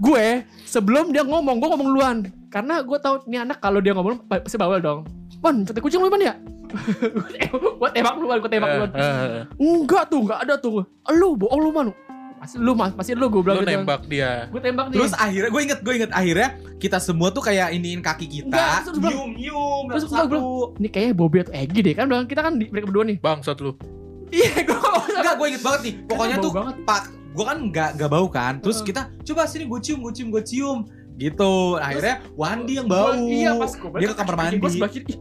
[0.00, 0.24] gue
[0.64, 2.16] sebelum dia ngomong, gue ngomong duluan.
[2.48, 5.04] Karena gue tahu ini anak kalau dia ngomong pasti bawel dong.
[5.44, 6.34] Pan, tai kucing lu mana ya?
[6.74, 8.90] Gue tembak duluan, gue tembak duluan.
[8.92, 10.82] Eh, eh, Enggak tuh, enggak ada tuh.
[11.10, 11.88] Lu bohong lu man.
[12.34, 13.72] Pasti lu mas, pasti lu gue lu bilang gitu.
[13.72, 14.52] nembak dia.
[14.52, 15.00] Gue tembak nih.
[15.00, 18.52] Terus akhirnya gue inget gue inget akhirnya kita semua tuh kayak iniin kaki kita.
[18.52, 20.76] Enggak, terus bilang- Nyium nyium Terus satu.
[20.76, 23.16] ini kayaknya Bobby atau Egi deh kan bilang kita kan di mereka berdua nih.
[23.16, 23.72] Bangsat lu.
[24.28, 24.76] Iya, gue
[25.14, 25.94] Enggak gue inget banget nih.
[26.04, 26.76] Pokoknya tuh banget.
[26.84, 28.52] pak gue kan nggak nggak bau kan.
[28.60, 30.78] Terus kita coba sini gue cium gue cium gue cium
[31.16, 31.80] gitu.
[31.80, 33.16] Akhirnya Wandi yang bau.
[33.16, 34.60] Iya pas gue Dia ke kamar mandi.
[34.60, 35.16] Gue sebelah kiri,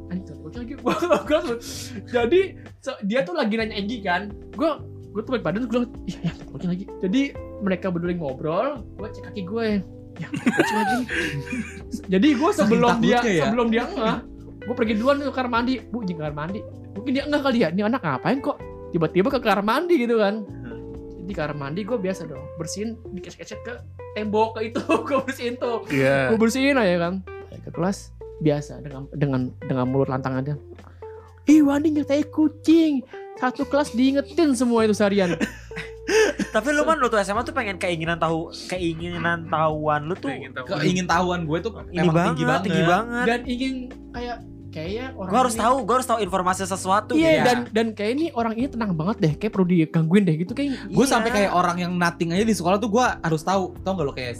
[0.56, 0.74] lagi.
[0.78, 1.62] Langsung-
[2.06, 2.40] Jadi
[2.80, 4.30] so- dia tuh lagi nanya Egi kan.
[4.52, 4.70] Gue
[5.10, 6.86] gue tuh balik badan gue bilang, iya ya kucing lagi.
[7.00, 7.22] Jadi
[7.60, 9.68] mereka berdua ngobrol, gue cek kaki gue.
[10.16, 10.98] Ya kucing lagi.
[12.14, 13.44] Jadi gue sebelum dia ya.
[13.46, 14.18] sebelum dia ngeh,
[14.62, 15.74] gue pergi duluan ke kamar mandi.
[15.84, 16.60] Bu, ke kamar mandi.
[16.94, 17.70] Mungkin dia enggak kali ya.
[17.70, 18.58] Ini anak ngapain kok
[18.90, 20.46] tiba-tiba ke kamar mandi gitu kan.
[21.14, 23.74] Jadi di kamar mandi gue biasa dong bersihin dikecek-kecek ke
[24.14, 26.30] tembok ke itu gue bersihin tuh Iya.
[26.30, 28.12] gue bersihin aja kan Balik ke kelas
[28.44, 30.54] biasa dengan dengan dengan mulut lantang aja
[31.46, 33.02] ih Wandi nyetai kucing
[33.36, 35.40] satu kelas diingetin semua itu seharian
[36.52, 40.30] Tapi lu man waktu SMA tuh pengen keinginan tahu keinginan tahuan lu tuh
[40.70, 42.64] Keingin tahuan gue tuh ini emang banget, tinggi banget.
[42.68, 43.26] tinggi banget.
[43.26, 43.74] dan ingin
[44.12, 44.38] kayak
[44.70, 47.12] kayaknya orang Gue harus ini- tahu, gue harus tahu informasi sesuatu.
[47.14, 47.44] iya Iya.
[47.44, 50.70] dan dan kayak ini orang ini tenang banget deh kayak perlu digangguin deh gitu kayak
[50.88, 51.10] Gue Iya.
[51.10, 53.64] sampai kayak orang yang nothing aja di sekolah tuh gue harus tahu.
[53.80, 54.34] Tau gak lo kayak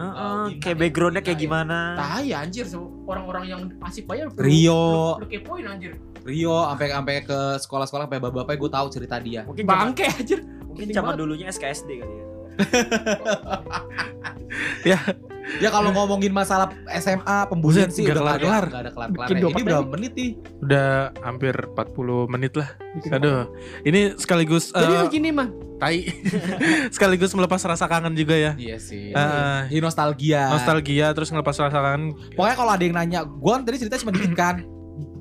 [0.00, 1.92] Heeh, kayak backgroundnya kayak gimana?
[2.00, 2.64] tai anjir
[3.04, 5.20] orang-orang yang asik bayar Rio.
[5.28, 9.44] kepoin anjir Rio sampai sampai ke sekolah-sekolah sampai bapak-bapak gue tahu cerita dia.
[9.44, 12.29] Mungkin bangke anjir mungkin zaman dulunya SKSD kali ya.
[15.58, 16.70] Ya kalau ngomongin masalah
[17.02, 18.64] SMA pembulian sih nggak udah kelar-kelar.
[18.70, 19.26] nggak ada kelar-kelar.
[19.34, 20.30] Dua Ini berapa menit nih?
[20.62, 20.90] Udah
[21.26, 22.68] hampir 40 menit lah.
[22.94, 23.50] Bikin Aduh.
[23.82, 25.50] Ini sekaligus jadi eh, gini mah
[25.82, 26.06] tai.
[26.94, 28.52] sekaligus melepas rasa kangen juga ya.
[28.54, 29.10] Iya sih.
[29.10, 30.54] Eh, Ini nostalgia.
[30.54, 32.14] nostalgia terus ngelepas rasa kangen.
[32.38, 34.62] Pokoknya kalau ada yang nanya, gue kan tadi cerita cuma dikit kan.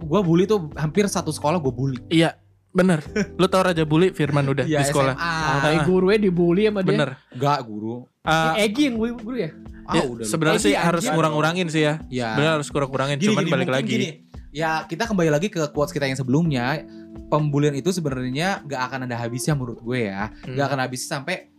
[0.06, 1.98] Gue bully tuh hampir satu sekolah gue bully.
[2.12, 2.38] Iya,
[2.72, 2.99] bener.
[3.36, 5.13] Lu tau Raja Bully Firman udah Iya, di sekolah.
[5.13, 5.57] SMA.
[5.59, 7.09] kayak gurunya dibully sama dia Bener.
[7.30, 7.95] Enggak guru.
[8.20, 9.49] Eh, Eh, Egi yang guru, guru ya
[9.84, 10.22] Ah, ya, udah.
[10.24, 11.97] sebenarnya sih harus ngurang-ngurangin sih ya.
[12.07, 12.30] ya.
[12.32, 13.89] Sebenarnya harus kurang-kurangin, Gini, cuman gini, balik lagi.
[13.89, 14.07] gini.
[14.49, 16.86] Ya kita kembali lagi ke quotes kita yang sebelumnya.
[17.28, 20.30] Pembulian itu sebenarnya gak akan ada habisnya menurut gue ya.
[20.43, 20.53] Hmm.
[20.53, 21.49] Gak akan habis sampai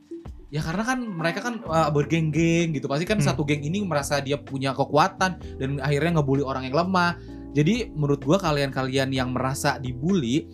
[0.47, 2.87] ya karena kan mereka kan uh, bergeng-geng gitu.
[2.87, 3.27] Pasti kan Hmm.
[3.27, 7.19] satu geng ini merasa dia punya kekuatan dan akhirnya ngebully orang yang lemah.
[7.51, 10.47] Jadi menurut gue kalian-kalian yang merasa dibully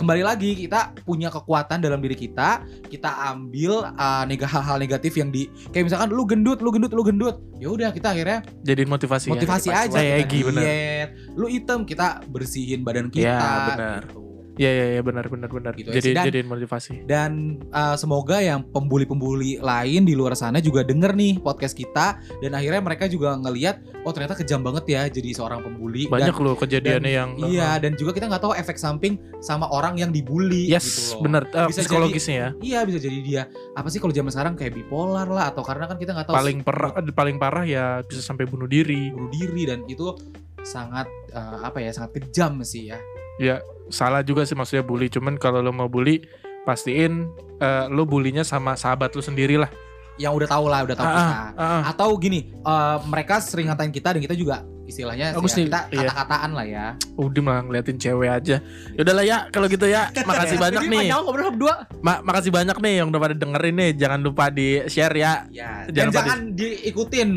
[0.00, 5.28] kembali lagi kita punya kekuatan dalam diri kita kita ambil uh, nega hal-hal negatif yang
[5.28, 9.28] di kayak misalkan lu gendut lu gendut lu gendut ya udah kita akhirnya Jadiin motivasi,
[9.28, 9.32] ya.
[9.36, 11.06] motivasi aja Kayak kita Egi, bener.
[11.36, 14.02] lu hitam kita bersihin badan kita Ya, benar.
[14.08, 14.29] gitu.
[14.60, 15.72] Iya iya iya benar benar benar.
[15.72, 16.12] Gitu Jadi.
[16.12, 16.92] Dan- jadiin motivasi.
[17.08, 17.32] dan
[17.72, 22.84] uh, semoga yang pembuli-pembuli lain di luar sana juga denger nih podcast kita dan akhirnya
[22.84, 27.08] mereka juga ngelihat oh ternyata kejam banget ya jadi seorang pembuli Banyak dan, loh kejadiannya
[27.10, 31.16] yang iya dan juga kita nggak tahu efek samping sama orang yang dibully Yes, gitu
[31.16, 31.22] loh.
[31.24, 31.42] benar.
[31.48, 32.48] Eh, Bisa psikologisnya ya.
[32.60, 33.42] Iya bisa jadi dia
[33.72, 36.58] apa sih kalau zaman sekarang kayak bipolar lah atau karena kan kita nggak tahu Paling
[36.60, 39.08] parah paling parah ya bisa sampai bunuh diri.
[39.08, 40.12] bunuh diri dan itu
[40.60, 43.00] sangat uh, apa ya sangat kejam sih ya
[43.36, 45.06] Ya salah juga sih maksudnya bully.
[45.06, 46.24] Cuman kalau lo mau bully
[46.62, 49.70] pastiin eh, lo bulinya sama sahabat lo sendiri lah.
[50.16, 51.82] yang udah tahu lah udah tahu Ah, kita ah, ah.
[51.88, 55.64] atau gini eh, mereka sering ngatain kita dan kita juga istilahnya Aku sih ya, sih,
[55.64, 55.98] kita iya.
[56.04, 58.60] kata-kataan lah ya Udah malah ngeliatin cewek aja.
[58.92, 60.12] Yaudahlah ya kalau gitu ya.
[60.12, 61.08] Makasih banyak nih.
[61.08, 63.90] ngobrol berdua Ma- makasih banyak nih yang udah pada dengerin nih.
[63.96, 65.48] Jangan lupa di share ya.
[65.48, 67.30] ya Jangan dan jangan diikutin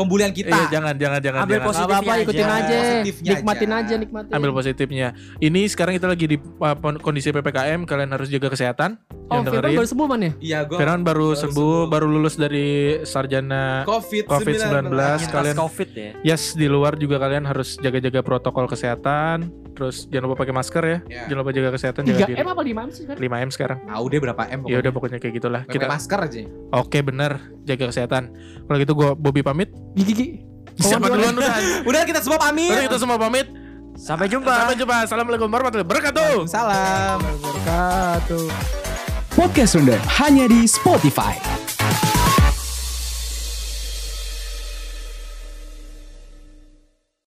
[0.00, 0.48] pembulian kita.
[0.48, 1.68] Iya, jangan jangan jangan Ambil jangan.
[1.68, 1.84] positif.
[1.84, 2.56] Gak apa-apa ikutin aja.
[2.56, 2.76] aja.
[2.80, 3.78] Positifnya Nikmatin aja.
[3.84, 4.32] aja, nikmatin.
[4.32, 5.08] Ambil positifnya.
[5.36, 8.96] Ini sekarang kita lagi di uh, kondisi PPKM, kalian harus jaga kesehatan.
[9.30, 9.78] Oh, yang Firman dengerin.
[9.78, 10.32] baru sembuh man ya?
[10.36, 11.86] Iya, gue Firman baru baru sembuh, sembuh.
[11.86, 12.68] baru lulus dari
[13.04, 14.90] sarjana COVID, COVID-19.
[14.90, 16.10] Penyintas kalian- covid ya.
[16.26, 19.54] Yes, di luar juga kalian harus jaga-jaga protokol kesehatan.
[19.70, 20.98] Terus jangan lupa pakai masker ya.
[21.06, 21.22] Ya.
[21.24, 22.36] Jangan lupa jaga kesehatan, jaga 3 diri.
[22.36, 23.16] M apa 5 M sih kan?
[23.16, 23.78] 5 M sekarang.
[23.80, 25.62] Tahu deh berapa M Ya udah pokoknya kayak gitulah.
[25.64, 26.40] Kita Kita masker aja.
[26.74, 28.22] Oke, bener jaga kesehatan.
[28.66, 29.70] kalau gitu gue Bobby pamit.
[29.94, 30.28] Gigi gigi.
[30.76, 31.54] Siapa duluan udah?
[31.88, 32.72] Udah kita semua pamit.
[32.72, 33.46] Udah kita semua pamit.
[33.94, 34.48] Sampai jumpa.
[34.50, 34.96] Sampai jumpa.
[35.04, 36.34] Assalamualaikum warahmatullahi wabarakatuh.
[36.48, 37.18] Salam.
[37.20, 38.99] Wabarakatuh.
[39.40, 41.69] Podcast Ronda hanya di Spotify.